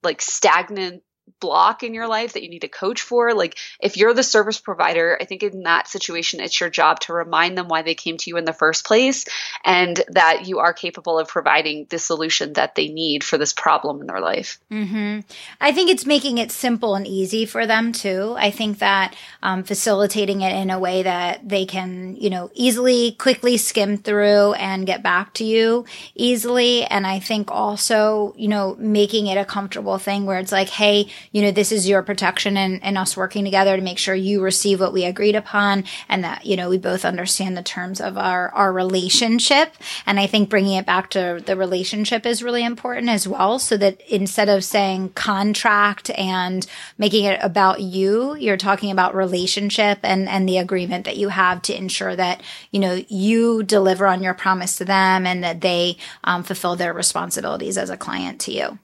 like 0.03 0.23
stagnant 0.23 1.03
block 1.41 1.83
in 1.83 1.95
your 1.95 2.07
life 2.07 2.35
that 2.35 2.43
you 2.43 2.51
need 2.51 2.65
a 2.65 2.69
coach 2.69 3.01
for. 3.01 3.35
Like 3.35 3.57
if 3.81 3.97
you're 3.97 4.15
the 4.15 4.23
service 4.23 4.59
provider, 4.59 5.19
I 5.21 5.25
think 5.25 5.43
in 5.43 5.63
that 5.65 5.89
situation, 5.89 6.41
it's 6.41 6.61
your 6.61 6.71
job 6.71 7.01
to 7.01 7.13
remind 7.13 7.57
them 7.57 7.69
why 7.69 7.83
they 7.83 7.95
came 7.95 8.17
to 8.19 8.31
you 8.31 8.37
in 8.37 8.45
the 8.45 8.53
first 8.53 8.87
place 8.87 9.25
and 9.65 10.01
that 10.09 10.47
you 10.47 10.59
are 10.59 10.73
capable 10.73 11.19
of 11.19 11.29
providing 11.29 11.87
the 11.89 11.99
solution 11.99 12.53
that 12.55 12.75
they 12.75 12.89
need 12.89 13.25
for 13.25 13.39
this 13.39 13.53
problem 13.53 14.01
in 14.01 14.07
their 14.07 14.21
life. 14.21 14.61
Mm-hmm. 14.71 15.21
I 15.61 15.73
think 15.73 15.91
it's 15.91 16.07
making 16.07 16.39
it 16.39 16.53
simple 16.53 16.95
and 16.95 17.07
easy 17.07 17.47
for 17.47 17.67
them 17.67 17.93
too. 17.93 18.35
I 18.39 18.51
think 18.51 18.79
that 18.79 19.15
um, 19.43 19.65
facilitating 19.65 20.43
it 20.43 20.55
in 20.55 20.71
a 20.71 20.79
way 20.79 21.03
that 21.03 21.49
they 21.49 21.65
can, 21.65 22.17
you 22.17 22.31
know, 22.31 22.51
easily, 22.55 23.13
quickly 23.13 23.57
skim 23.57 23.97
through 23.97 24.53
and 24.55 24.87
get 24.87 25.03
back 25.03 25.35
to 25.35 25.45
you 25.45 25.85
easily. 26.15 26.85
And 26.85 27.07
I 27.07 27.21
think 27.21 27.51
also, 27.51 28.35
you 28.37 28.49
know, 28.49 28.77
making 28.79 29.27
it 29.27 29.37
a 29.37 29.45
comfortable 29.45 29.99
thing 29.99 30.27
where 30.27 30.39
it's 30.39 30.53
like, 30.53 30.69
hey, 30.69 31.09
you 31.33 31.43
know, 31.43 31.51
this 31.51 31.71
is 31.71 31.89
your 31.89 32.03
protection 32.03 32.57
and, 32.57 32.83
and 32.83 32.99
us 32.99 33.17
working 33.17 33.45
together 33.45 33.77
to 33.77 33.83
make 33.83 33.99
sure 33.99 34.15
you 34.15 34.43
receive 34.43 34.81
what 34.81 34.93
we 34.93 35.05
agreed 35.05 35.37
upon 35.37 35.85
and 36.09 36.25
that, 36.25 36.45
you 36.45 36.57
know, 36.57 36.69
we 36.69 36.79
both 36.79 37.05
understand 37.05 37.57
the 37.57 37.63
terms 37.63 38.01
of 38.01 38.19
our, 38.19 38.51
our 38.51 38.73
relationship. 38.73 39.75
And 40.07 40.19
I 40.19 40.27
think 40.27 40.51
bringing 40.51 40.77
it 40.77 40.87
back 40.87 41.11
to 41.11 41.43
the 41.45 41.57
relationship 41.57 42.27
is 42.27 42.43
really 42.43 42.65
important 42.65 43.09
as 43.09 43.29
well. 43.29 43.59
So 43.59 43.77
that 43.77 44.01
instead 44.09 44.49
of 44.49 44.65
saying 44.65 45.11
contract 45.11 46.11
and 46.11 46.67
making 46.99 47.25
it 47.27 47.39
about 47.43 47.81
you, 47.81 48.35
you're 48.35 48.57
talking 48.57 48.91
about 48.91 49.15
relationship 49.15 50.01
and, 50.03 50.29
and 50.29 50.49
the 50.49 50.59
agreement 50.59 51.05
that 51.05 51.17
you 51.17 51.29
have 51.29 51.63
to 51.63 51.77
ensure 51.77 52.17
that, 52.17 52.43
you 52.73 52.81
know, 52.81 53.01
you 53.09 53.63
deliver 53.63 54.07
on 54.07 54.23
your 54.23 54.35
promise 54.35 54.77
to 54.79 54.85
them 54.85 55.27
and 55.27 55.45
that 55.45 55.61
they 55.61 55.97
um, 56.25 56.43
fulfill 56.43 56.75
their 56.75 56.93
responsibilities 56.93 57.79
as 57.79 57.91
a 57.91 57.97
client 57.97 58.41
to 58.41 58.53
you. 58.53 58.79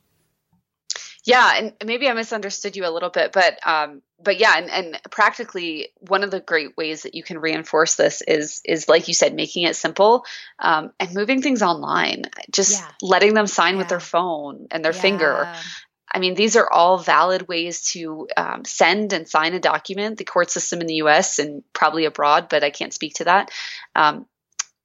Yeah, 1.27 1.53
and 1.57 1.73
maybe 1.85 2.09
I 2.09 2.13
misunderstood 2.13 2.77
you 2.77 2.87
a 2.87 2.91
little 2.91 3.11
bit, 3.11 3.33
but 3.33 3.59
um, 3.67 4.01
but 4.23 4.39
yeah, 4.39 4.57
and, 4.57 4.71
and 4.71 5.01
practically 5.11 5.89
one 5.99 6.23
of 6.23 6.31
the 6.31 6.41
great 6.41 6.77
ways 6.77 7.03
that 7.03 7.17
you 7.17 7.25
can 7.25 7.39
reinforce 7.39 7.97
this 7.97 8.23
is 8.23 8.63
is 8.65 8.89
like 8.89 9.09
you 9.09 9.15
said, 9.15 9.35
making 9.35 9.65
it 9.65 9.75
simple 9.75 10.25
um, 10.61 10.93
and 11.01 11.13
moving 11.15 11.43
things 11.43 11.63
online. 11.63 12.23
Just 12.51 12.81
yeah. 12.81 12.89
letting 13.03 13.35
them 13.35 13.49
sign 13.49 13.75
yeah. 13.75 13.79
with 13.79 13.89
their 13.89 14.01
phone 14.01 14.69
and 14.71 14.85
their 14.85 14.95
yeah. 14.95 15.01
finger. 15.01 15.55
I 16.09 16.21
mean, 16.21 16.35
these 16.35 16.55
are 16.55 16.71
all 16.71 16.99
valid 16.99 17.49
ways 17.49 17.83
to 17.93 18.29
um, 18.37 18.65
send 18.65 19.13
and 19.13 19.29
sign 19.29 19.53
a 19.55 19.61
document. 19.61 20.19
The 20.19 20.25
court 20.25 20.51
system 20.51 20.81
in 20.81 20.87
the 20.87 21.03
US 21.03 21.41
and 21.41 21.65
probably 21.73 22.05
abroad, 22.05 22.47
but 22.49 22.63
I 22.63 22.71
can't 22.71 22.95
speak 22.95 23.15
to 23.15 23.25
that. 23.25 23.51
Um, 23.97 24.27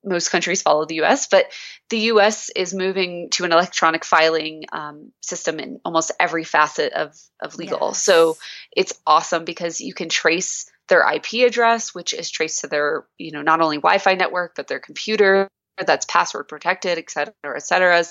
most 0.04 0.30
countries 0.30 0.62
follow 0.62 0.86
the 0.86 1.02
US, 1.02 1.28
but 1.28 1.52
the 1.90 2.00
US 2.12 2.50
is 2.50 2.74
moving 2.74 3.30
to 3.32 3.46
an 3.46 3.52
electronic 3.52 4.04
filing 4.04 4.66
um, 4.72 5.12
system 5.22 5.60
in 5.60 5.80
almost 5.86 6.12
every 6.20 6.44
facet 6.44 6.94
of, 6.94 7.16
of 7.42 7.58
legal. 7.58 7.90
Yes. 7.90 8.02
So 8.02 8.38
it's 8.76 8.94
awesome 9.06 9.46
because 9.46 9.82
you 9.82 9.94
can 9.94 10.10
trace 10.10 10.70
their 10.88 11.08
IP 11.10 11.48
address, 11.48 11.94
which 11.94 12.14
is 12.14 12.30
traced 12.30 12.62
to 12.62 12.68
their, 12.68 13.06
you 13.18 13.32
know, 13.32 13.42
not 13.42 13.62
only 13.62 13.78
Wi 13.78 13.98
Fi 13.98 14.16
network, 14.16 14.56
but 14.56 14.68
their 14.68 14.80
computer 14.80 15.48
that's 15.78 16.06
password 16.06 16.48
protected, 16.48 16.98
et 16.98 17.10
cetera, 17.10 17.34
et 17.56 17.64
cetera. 17.64 18.04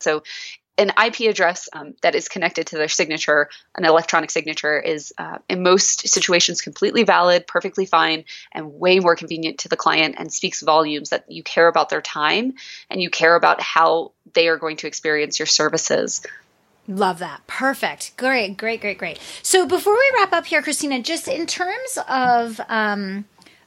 So 0.00 0.22
an 0.78 0.90
IP 0.90 1.20
address 1.30 1.68
um, 1.72 1.94
that 2.02 2.14
is 2.14 2.28
connected 2.28 2.66
to 2.68 2.76
their 2.76 2.88
signature, 2.88 3.48
an 3.76 3.84
electronic 3.84 4.30
signature, 4.30 4.78
is 4.78 5.12
uh, 5.18 5.38
in 5.48 5.62
most 5.62 6.08
situations 6.08 6.60
completely 6.60 7.02
valid, 7.02 7.46
perfectly 7.46 7.86
fine, 7.86 8.24
and 8.52 8.74
way 8.74 9.00
more 9.00 9.16
convenient 9.16 9.58
to 9.60 9.68
the 9.68 9.76
client 9.76 10.16
and 10.18 10.32
speaks 10.32 10.62
volumes 10.62 11.10
that 11.10 11.30
you 11.30 11.42
care 11.42 11.68
about 11.68 11.88
their 11.88 12.02
time 12.02 12.54
and 12.90 13.00
you 13.00 13.10
care 13.10 13.34
about 13.34 13.60
how 13.60 14.12
they 14.34 14.48
are 14.48 14.56
going 14.56 14.76
to 14.76 14.86
experience 14.86 15.38
your 15.38 15.46
services. 15.46 16.22
Love 16.88 17.18
that. 17.18 17.44
Perfect. 17.46 18.16
Great, 18.16 18.56
great, 18.56 18.80
great, 18.80 18.98
great. 18.98 19.18
So 19.42 19.66
before 19.66 19.94
we 19.94 20.10
wrap 20.14 20.32
up 20.32 20.46
here, 20.46 20.62
Christina, 20.62 21.02
just 21.02 21.26
in 21.26 21.46
terms 21.46 21.98
of, 22.08 22.60
um, 22.68 23.24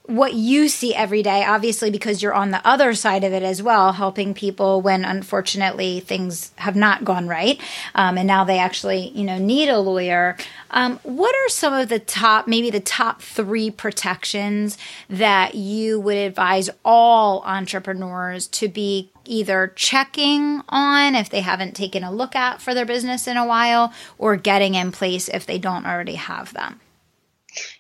what 0.10 0.34
you 0.34 0.67
see 0.67 0.95
every 0.95 1.22
day, 1.22 1.45
obviously, 1.45 1.91
because 1.91 2.24
you're 2.24 2.34
on 2.34 2.50
the 2.50 2.67
other 2.67 2.95
side 2.95 3.24
of 3.24 3.32
it 3.32 3.43
as 3.43 3.62
well, 3.62 3.93
helping 3.93 4.34
people 4.34 4.82
when 4.82 5.06
unfortunately 5.06 6.00
things 6.00 6.52
have 6.56 6.76
not 6.76 7.06
gone 7.06 7.28
right. 7.28 7.62
Um, 7.93 8.17
and 8.17 8.26
now 8.26 8.43
they 8.43 8.58
actually, 8.58 9.10
you 9.10 9.24
know, 9.24 9.38
need 9.38 9.69
a 9.69 9.78
lawyer. 9.78 10.36
Um, 10.72 11.00
what 11.04 11.36
are 11.36 11.50
some 11.50 11.74
of 11.74 11.89
the 11.89 12.00
top, 12.00 12.48
maybe 12.48 12.72
the 12.72 12.80
top 12.80 13.22
three 13.22 13.69
protections 13.69 14.80
that 15.10 15.54
you 15.54 16.00
would 16.00 16.17
advise 16.17 16.72
all 16.84 17.43
entrepreneurs 17.43 18.48
to 18.48 18.67
be 18.67 19.12
either 19.26 19.72
checking 19.76 20.63
on 20.69 21.13
if 21.13 21.30
they 21.30 21.41
haven't 21.41 21.76
taken 21.76 22.04
a 22.04 22.12
look 22.12 22.36
at 22.36 22.60
for 22.60 22.74
their 22.74 22.86
business 22.86 23.28
in 23.28 23.38
a 23.38 23.45
while 23.45 23.93
or 24.17 24.36
getting 24.36 24.74
in 24.74 24.91
place 24.91 25.30
if 25.30 25.45
they 25.45 25.60
don't 25.60 25.86
already 25.86 26.15
have 26.15 26.52
them? 26.54 26.80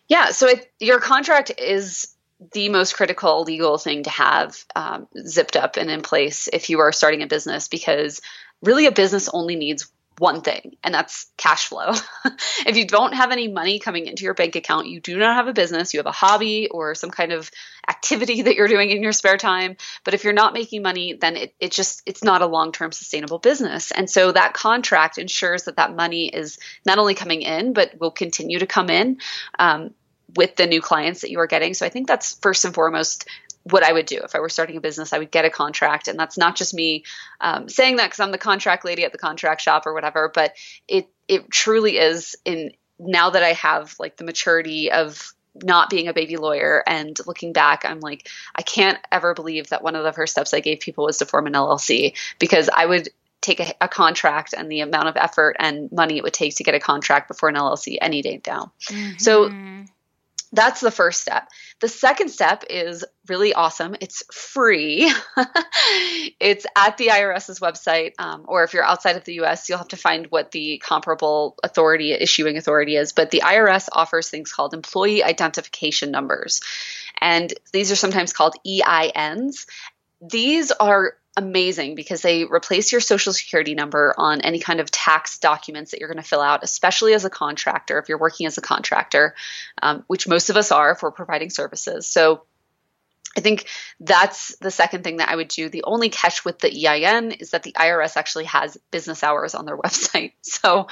Yeah, 0.07 0.29
so 0.29 0.47
it, 0.47 0.71
your 0.79 0.99
contract 0.99 1.51
is 1.57 2.15
the 2.53 2.69
most 2.69 2.95
critical 2.95 3.43
legal 3.43 3.77
thing 3.77 4.03
to 4.03 4.09
have 4.09 4.63
um, 4.75 5.07
zipped 5.25 5.55
up 5.55 5.77
and 5.77 5.89
in 5.89 6.01
place 6.01 6.47
if 6.51 6.69
you 6.69 6.79
are 6.79 6.91
starting 6.91 7.21
a 7.21 7.27
business 7.27 7.67
because 7.67 8.21
really 8.61 8.85
a 8.85 8.91
business 8.91 9.29
only 9.29 9.55
needs 9.55 9.89
one 10.19 10.41
thing 10.41 10.75
and 10.83 10.93
that's 10.93 11.31
cash 11.37 11.67
flow. 11.67 11.93
if 12.65 12.75
you 12.75 12.85
don't 12.85 13.13
have 13.13 13.31
any 13.31 13.47
money 13.47 13.79
coming 13.79 14.05
into 14.05 14.25
your 14.25 14.33
bank 14.33 14.55
account, 14.55 14.87
you 14.87 14.99
do 14.99 15.17
not 15.17 15.35
have 15.35 15.47
a 15.47 15.53
business, 15.53 15.93
you 15.93 15.99
have 15.99 16.05
a 16.05 16.11
hobby 16.11 16.67
or 16.67 16.93
some 16.93 17.09
kind 17.09 17.31
of 17.31 17.49
activity 17.87 18.41
that 18.43 18.55
you're 18.55 18.67
doing 18.67 18.89
in 18.89 19.01
your 19.01 19.13
spare 19.13 19.37
time. 19.37 19.77
But 20.03 20.13
if 20.13 20.23
you're 20.23 20.33
not 20.33 20.53
making 20.53 20.81
money, 20.81 21.13
then 21.13 21.37
it, 21.37 21.55
it 21.59 21.71
just 21.71 22.03
it's 22.05 22.23
not 22.23 22.41
a 22.41 22.47
long-term 22.47 22.91
sustainable 22.91 23.39
business. 23.39 23.91
And 23.91 24.09
so 24.09 24.31
that 24.31 24.53
contract 24.53 25.17
ensures 25.17 25.63
that 25.63 25.77
that 25.77 25.95
money 25.95 26.27
is 26.27 26.59
not 26.85 26.99
only 26.99 27.15
coming 27.15 27.41
in, 27.41 27.73
but 27.73 27.99
will 27.99 28.11
continue 28.11 28.59
to 28.59 28.67
come 28.67 28.89
in. 28.89 29.19
Um, 29.57 29.93
with 30.35 30.55
the 30.55 30.67
new 30.67 30.81
clients 30.81 31.21
that 31.21 31.31
you 31.31 31.39
are 31.39 31.47
getting. 31.47 31.73
So 31.73 31.85
I 31.85 31.89
think 31.89 32.07
that's 32.07 32.37
first 32.39 32.65
and 32.65 32.73
foremost 32.73 33.27
what 33.63 33.83
I 33.83 33.91
would 33.91 34.05
do 34.05 34.21
if 34.23 34.35
I 34.35 34.39
were 34.39 34.49
starting 34.49 34.77
a 34.77 34.81
business. 34.81 35.13
I 35.13 35.19
would 35.19 35.31
get 35.31 35.45
a 35.45 35.49
contract, 35.49 36.07
and 36.07 36.17
that's 36.17 36.37
not 36.37 36.55
just 36.55 36.73
me 36.73 37.03
um, 37.41 37.69
saying 37.69 37.97
that 37.97 38.07
because 38.07 38.19
I'm 38.19 38.31
the 38.31 38.37
contract 38.37 38.85
lady 38.85 39.03
at 39.03 39.11
the 39.11 39.17
contract 39.17 39.61
shop 39.61 39.85
or 39.85 39.93
whatever. 39.93 40.31
But 40.33 40.53
it 40.87 41.09
it 41.27 41.49
truly 41.51 41.97
is 41.97 42.35
in 42.45 42.71
now 42.97 43.31
that 43.31 43.43
I 43.43 43.53
have 43.53 43.95
like 43.99 44.17
the 44.17 44.23
maturity 44.23 44.91
of 44.91 45.33
not 45.63 45.89
being 45.89 46.07
a 46.07 46.13
baby 46.13 46.37
lawyer 46.37 46.83
and 46.85 47.17
looking 47.25 47.53
back 47.53 47.83
i'm 47.83 47.99
like 47.99 48.29
i 48.55 48.61
can't 48.61 48.99
ever 49.11 49.33
believe 49.33 49.67
that 49.69 49.83
one 49.83 49.95
of 49.95 50.03
the 50.03 50.13
first 50.13 50.31
steps 50.31 50.53
i 50.53 50.59
gave 50.59 50.79
people 50.79 51.05
was 51.05 51.17
to 51.17 51.25
form 51.25 51.47
an 51.47 51.53
llc 51.53 52.13
because 52.37 52.69
i 52.73 52.85
would 52.85 53.09
take 53.41 53.59
a, 53.59 53.73
a, 53.81 53.87
contract 53.87 54.53
and 54.55 54.71
the 54.71 54.81
amount 54.81 55.07
of 55.07 55.17
effort 55.17 55.55
and 55.59 55.91
money 55.91 56.17
it 56.17 56.23
would 56.23 56.33
take 56.33 56.55
to 56.55 56.63
get 56.63 56.75
a 56.75 56.79
contract 56.79 57.27
before 57.27 57.49
an 57.49 57.55
llc 57.55 57.97
any 57.99 58.21
day 58.21 58.39
now 58.45 58.71
mm-hmm. 58.89 59.17
so 59.17 59.49
that's 60.51 60.81
the 60.81 60.91
first 60.91 61.21
step. 61.21 61.47
The 61.79 61.87
second 61.87 62.29
step 62.29 62.63
is 62.69 63.05
really 63.27 63.53
awesome. 63.53 63.95
It's 64.01 64.23
free. 64.33 65.11
it's 66.39 66.65
at 66.75 66.97
the 66.97 67.07
IRS's 67.07 67.59
website, 67.59 68.13
um, 68.17 68.45
or 68.47 68.63
if 68.63 68.73
you're 68.73 68.83
outside 68.83 69.15
of 69.15 69.23
the 69.23 69.41
US, 69.41 69.69
you'll 69.69 69.77
have 69.77 69.89
to 69.89 69.97
find 69.97 70.27
what 70.27 70.51
the 70.51 70.81
comparable 70.83 71.55
authority, 71.63 72.13
issuing 72.13 72.57
authority 72.57 72.95
is. 72.95 73.13
But 73.13 73.29
the 73.29 73.43
IRS 73.45 73.89
offers 73.91 74.29
things 74.29 74.51
called 74.51 74.73
employee 74.73 75.23
identification 75.23 76.09
numbers. 76.09 76.61
And 77.21 77.53
these 77.71 77.91
are 77.91 77.95
sometimes 77.95 78.33
called 78.33 78.55
EINs. 78.65 79.67
These 80.21 80.71
are 80.71 81.13
amazing 81.39 81.95
because 81.95 82.21
they 82.21 82.43
replace 82.43 82.91
your 82.91 83.01
social 83.01 83.33
security 83.33 83.73
number 83.73 84.13
on 84.17 84.41
any 84.41 84.59
kind 84.59 84.79
of 84.79 84.91
tax 84.91 85.39
documents 85.39 85.91
that 85.91 85.99
you're 85.99 86.09
going 86.09 86.21
to 86.21 86.29
fill 86.29 86.41
out, 86.41 86.63
especially 86.63 87.13
as 87.13 87.25
a 87.25 87.29
contractor, 87.29 87.97
if 87.97 88.09
you're 88.09 88.19
working 88.19 88.45
as 88.45 88.57
a 88.57 88.61
contractor, 88.61 89.33
um, 89.81 90.03
which 90.07 90.27
most 90.27 90.49
of 90.49 90.57
us 90.57 90.71
are 90.71 90.91
if 90.91 91.01
we're 91.01 91.11
providing 91.11 91.49
services. 91.49 92.07
So 92.07 92.43
I 93.37 93.41
think 93.41 93.65
that's 93.99 94.55
the 94.57 94.71
second 94.71 95.03
thing 95.03 95.17
that 95.17 95.29
I 95.29 95.35
would 95.35 95.47
do. 95.47 95.69
The 95.69 95.83
only 95.85 96.09
catch 96.09 96.43
with 96.43 96.59
the 96.59 96.87
EIN 96.87 97.31
is 97.31 97.51
that 97.51 97.63
the 97.63 97.71
IRS 97.71 98.17
actually 98.17 98.45
has 98.45 98.77
business 98.91 99.23
hours 99.23 99.55
on 99.55 99.65
their 99.65 99.77
website. 99.85 100.33
So 100.41 100.87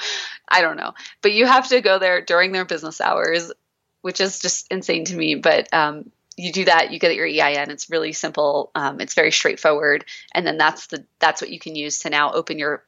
I 0.48 0.62
don't 0.62 0.76
know. 0.76 0.94
But 1.20 1.32
you 1.32 1.46
have 1.46 1.68
to 1.68 1.80
go 1.80 1.98
there 1.98 2.22
during 2.22 2.52
their 2.52 2.64
business 2.64 3.00
hours, 3.00 3.52
which 4.00 4.20
is 4.20 4.38
just 4.38 4.66
insane 4.70 5.04
to 5.06 5.16
me. 5.16 5.34
But 5.34 5.72
um, 5.74 6.10
you 6.38 6.52
do 6.52 6.64
that, 6.66 6.92
you 6.92 6.98
get 6.98 7.14
your 7.14 7.26
EIN. 7.26 7.70
It's 7.70 7.90
really 7.90 8.12
simple. 8.12 8.70
Um, 8.74 9.00
it's 9.00 9.14
very 9.14 9.32
straightforward, 9.32 10.04
and 10.32 10.46
then 10.46 10.56
that's 10.56 10.86
the 10.86 11.04
that's 11.18 11.42
what 11.42 11.50
you 11.50 11.58
can 11.58 11.74
use 11.74 12.00
to 12.00 12.10
now 12.10 12.32
open 12.32 12.58
your 12.58 12.84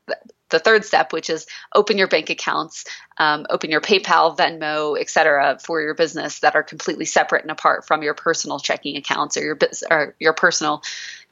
the 0.51 0.59
third 0.59 0.85
step, 0.85 1.13
which 1.13 1.31
is 1.31 1.47
open 1.75 1.97
your 1.97 2.09
bank 2.09 2.29
accounts, 2.29 2.85
um, 3.19 3.47
open 3.49 3.71
your 3.71 3.81
PayPal, 3.81 4.37
Venmo, 4.37 5.01
etc., 5.01 5.59
for 5.65 5.81
your 5.81 5.95
business 5.95 6.41
that 6.41 6.55
are 6.55 6.63
completely 6.63 7.05
separate 7.05 7.43
and 7.43 7.51
apart 7.51 7.87
from 7.87 8.03
your 8.03 8.15
personal 8.15 8.59
checking 8.59 8.97
accounts 8.97 9.37
or 9.37 9.43
your 9.43 9.59
or 9.91 10.15
your 10.19 10.33
personal 10.33 10.83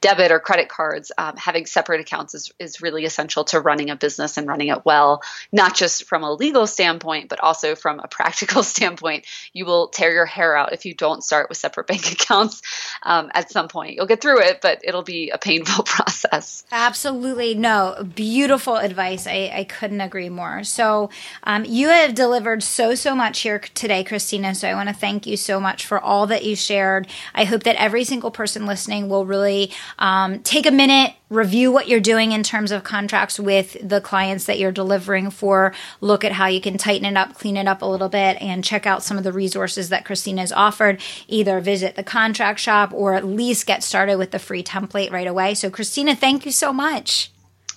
debit 0.01 0.31
or 0.31 0.39
credit 0.39 0.69
cards, 0.69 1.11
um, 1.17 1.35
having 1.35 1.65
separate 1.65 2.01
accounts 2.01 2.33
is, 2.33 2.51
is 2.59 2.81
really 2.81 3.05
essential 3.05 3.43
to 3.45 3.59
running 3.59 3.89
a 3.89 3.95
business 3.95 4.37
and 4.37 4.47
running 4.47 4.69
it 4.69 4.85
well, 4.85 5.21
not 5.51 5.75
just 5.75 6.05
from 6.05 6.23
a 6.23 6.31
legal 6.31 6.67
standpoint, 6.67 7.29
but 7.29 7.39
also 7.39 7.75
from 7.75 7.99
a 7.99 8.07
practical 8.19 8.63
standpoint. 8.63 9.25
You 9.53 9.65
will 9.65 9.89
tear 9.89 10.11
your 10.13 10.25
hair 10.25 10.55
out 10.55 10.73
if 10.73 10.85
you 10.85 10.93
don't 10.93 11.23
start 11.23 11.49
with 11.49 11.57
separate 11.57 11.87
bank 11.87 12.11
accounts 12.11 12.61
um, 13.03 13.29
at 13.33 13.51
some 13.51 13.67
point. 13.67 13.95
You'll 13.95 14.05
get 14.05 14.21
through 14.21 14.41
it, 14.41 14.61
but 14.61 14.79
it'll 14.83 15.03
be 15.03 15.29
a 15.29 15.37
painful 15.37 15.83
process. 15.85 16.63
Absolutely. 16.71 17.55
No, 17.55 18.07
beautiful 18.15 18.77
advice. 18.77 19.27
I, 19.27 19.51
I 19.53 19.63
couldn't 19.65 20.01
agree 20.01 20.29
more. 20.29 20.63
So, 20.63 21.09
um, 21.43 21.65
you 21.65 21.89
have 21.89 22.15
delivered 22.15 22.63
so, 22.63 22.95
so 22.95 23.15
much 23.15 23.41
here 23.41 23.59
today, 23.59 24.03
Christina. 24.03 24.55
So, 24.55 24.69
I 24.69 24.73
want 24.73 24.89
to 24.89 24.95
thank 24.95 25.27
you 25.27 25.35
so 25.35 25.59
much 25.59 25.85
for 25.85 25.99
all 25.99 26.27
that 26.27 26.45
you 26.45 26.55
shared. 26.55 27.07
I 27.33 27.43
hope 27.43 27.63
that 27.63 27.75
every 27.75 28.03
single 28.03 28.31
person 28.31 28.65
listening 28.65 29.09
will 29.09 29.25
really 29.25 29.71
um, 29.97 30.39
take 30.39 30.65
a 30.65 30.71
minute, 30.71 31.13
review 31.29 31.71
what 31.71 31.87
you're 31.87 31.99
doing 31.99 32.31
in 32.31 32.43
terms 32.43 32.71
of 32.71 32.83
contracts 32.83 33.39
with 33.39 33.77
the 33.87 34.01
clients 34.01 34.45
that 34.45 34.59
you're 34.59 34.71
delivering 34.71 35.29
for. 35.31 35.73
Look 36.01 36.23
at 36.23 36.33
how 36.33 36.47
you 36.47 36.61
can 36.61 36.77
tighten 36.77 37.05
it 37.05 37.17
up, 37.17 37.35
clean 37.35 37.57
it 37.57 37.67
up 37.67 37.81
a 37.81 37.85
little 37.85 38.09
bit, 38.09 38.41
and 38.41 38.63
check 38.63 38.85
out 38.85 39.03
some 39.03 39.17
of 39.17 39.23
the 39.23 39.33
resources 39.33 39.89
that 39.89 40.05
Christina 40.05 40.41
has 40.41 40.51
offered. 40.51 41.01
Either 41.27 41.59
visit 41.59 41.95
the 41.95 42.03
contract 42.03 42.59
shop 42.59 42.93
or 42.93 43.13
at 43.13 43.25
least 43.25 43.65
get 43.65 43.83
started 43.83 44.17
with 44.17 44.31
the 44.31 44.39
free 44.39 44.63
template 44.63 45.11
right 45.11 45.27
away. 45.27 45.53
So, 45.53 45.69
Christina, 45.69 46.15
thank 46.15 46.45
you 46.45 46.51
so 46.51 46.71
much. 46.73 47.31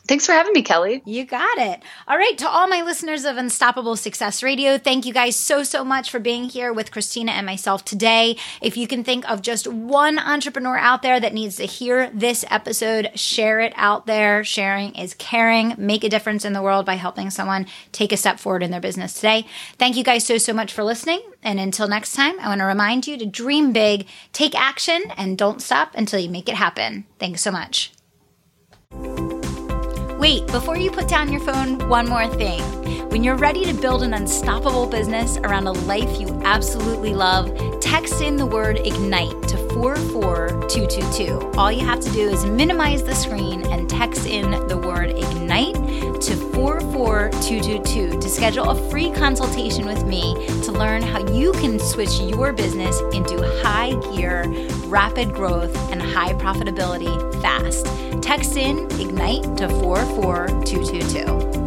Thanks 0.08 0.26
for 0.26 0.32
having 0.32 0.52
me, 0.52 0.62
Kelly. 0.62 1.00
You 1.04 1.24
got 1.24 1.58
it. 1.58 1.80
All 2.08 2.16
right. 2.16 2.36
To 2.38 2.48
all 2.48 2.66
my 2.66 2.82
listeners 2.82 3.24
of 3.24 3.36
Unstoppable 3.36 3.94
Success 3.94 4.42
Radio, 4.42 4.76
thank 4.76 5.06
you 5.06 5.12
guys 5.12 5.36
so, 5.36 5.62
so 5.62 5.84
much 5.84 6.10
for 6.10 6.18
being 6.18 6.44
here 6.44 6.72
with 6.72 6.90
Christina 6.90 7.32
and 7.32 7.46
myself 7.46 7.84
today. 7.84 8.36
If 8.60 8.76
you 8.76 8.88
can 8.88 9.04
think 9.04 9.28
of 9.30 9.42
just 9.42 9.68
one 9.68 10.18
entrepreneur 10.18 10.76
out 10.76 11.02
there 11.02 11.20
that 11.20 11.32
needs 11.32 11.56
to 11.56 11.66
hear 11.66 12.10
this 12.10 12.44
episode, 12.50 13.16
share 13.18 13.60
it 13.60 13.72
out 13.76 14.06
there. 14.06 14.42
Sharing 14.42 14.96
is 14.96 15.14
caring. 15.14 15.74
Make 15.78 16.02
a 16.02 16.08
difference 16.08 16.44
in 16.44 16.52
the 16.52 16.62
world 16.62 16.84
by 16.84 16.94
helping 16.94 17.30
someone 17.30 17.66
take 17.92 18.10
a 18.10 18.16
step 18.16 18.40
forward 18.40 18.64
in 18.64 18.72
their 18.72 18.80
business 18.80 19.14
today. 19.14 19.46
Thank 19.78 19.96
you 19.96 20.02
guys 20.02 20.26
so, 20.26 20.36
so 20.36 20.52
much 20.52 20.72
for 20.72 20.82
listening. 20.82 21.22
And 21.44 21.60
until 21.60 21.86
next 21.86 22.14
time, 22.14 22.40
I 22.40 22.48
want 22.48 22.60
to 22.60 22.64
remind 22.64 23.06
you 23.06 23.16
to 23.18 23.26
dream 23.26 23.72
big, 23.72 24.08
take 24.32 24.58
action, 24.60 25.00
and 25.16 25.38
don't 25.38 25.62
stop 25.62 25.94
until 25.94 26.18
you 26.18 26.28
make 26.28 26.48
it 26.48 26.56
happen. 26.56 27.06
Thanks 27.20 27.40
so 27.40 27.52
much. 27.52 27.92
Wait, 30.22 30.46
before 30.52 30.76
you 30.76 30.88
put 30.88 31.08
down 31.08 31.32
your 31.32 31.40
phone, 31.40 31.88
one 31.88 32.08
more 32.08 32.28
thing. 32.28 32.81
When 33.12 33.22
you're 33.22 33.37
ready 33.37 33.62
to 33.66 33.75
build 33.75 34.03
an 34.05 34.14
unstoppable 34.14 34.87
business 34.87 35.37
around 35.37 35.66
a 35.66 35.72
life 35.72 36.18
you 36.18 36.29
absolutely 36.44 37.12
love, 37.12 37.55
text 37.79 38.22
in 38.22 38.37
the 38.37 38.46
word 38.46 38.79
IGNITE 38.79 39.48
to 39.48 39.59
44222. 39.75 41.53
All 41.59 41.70
you 41.70 41.85
have 41.85 42.01
to 42.01 42.11
do 42.12 42.31
is 42.31 42.46
minimize 42.46 43.03
the 43.03 43.14
screen 43.14 43.66
and 43.66 43.87
text 43.87 44.27
in 44.27 44.51
the 44.66 44.79
word 44.79 45.11
IGNITE 45.11 45.75
to 46.22 46.37
44222 46.55 48.18
to 48.18 48.29
schedule 48.31 48.70
a 48.70 48.90
free 48.90 49.11
consultation 49.11 49.85
with 49.85 50.07
me 50.07 50.33
to 50.62 50.72
learn 50.72 51.03
how 51.03 51.18
you 51.35 51.53
can 51.53 51.79
switch 51.79 52.18
your 52.18 52.55
business 52.55 52.98
into 53.12 53.42
high 53.62 53.90
gear, 54.16 54.46
rapid 54.87 55.35
growth, 55.35 55.77
and 55.92 56.01
high 56.01 56.33
profitability 56.33 57.12
fast. 57.42 57.85
Text 58.22 58.57
in 58.57 58.87
IGNITE 58.98 59.59
to 59.59 59.68
44222. 59.68 61.62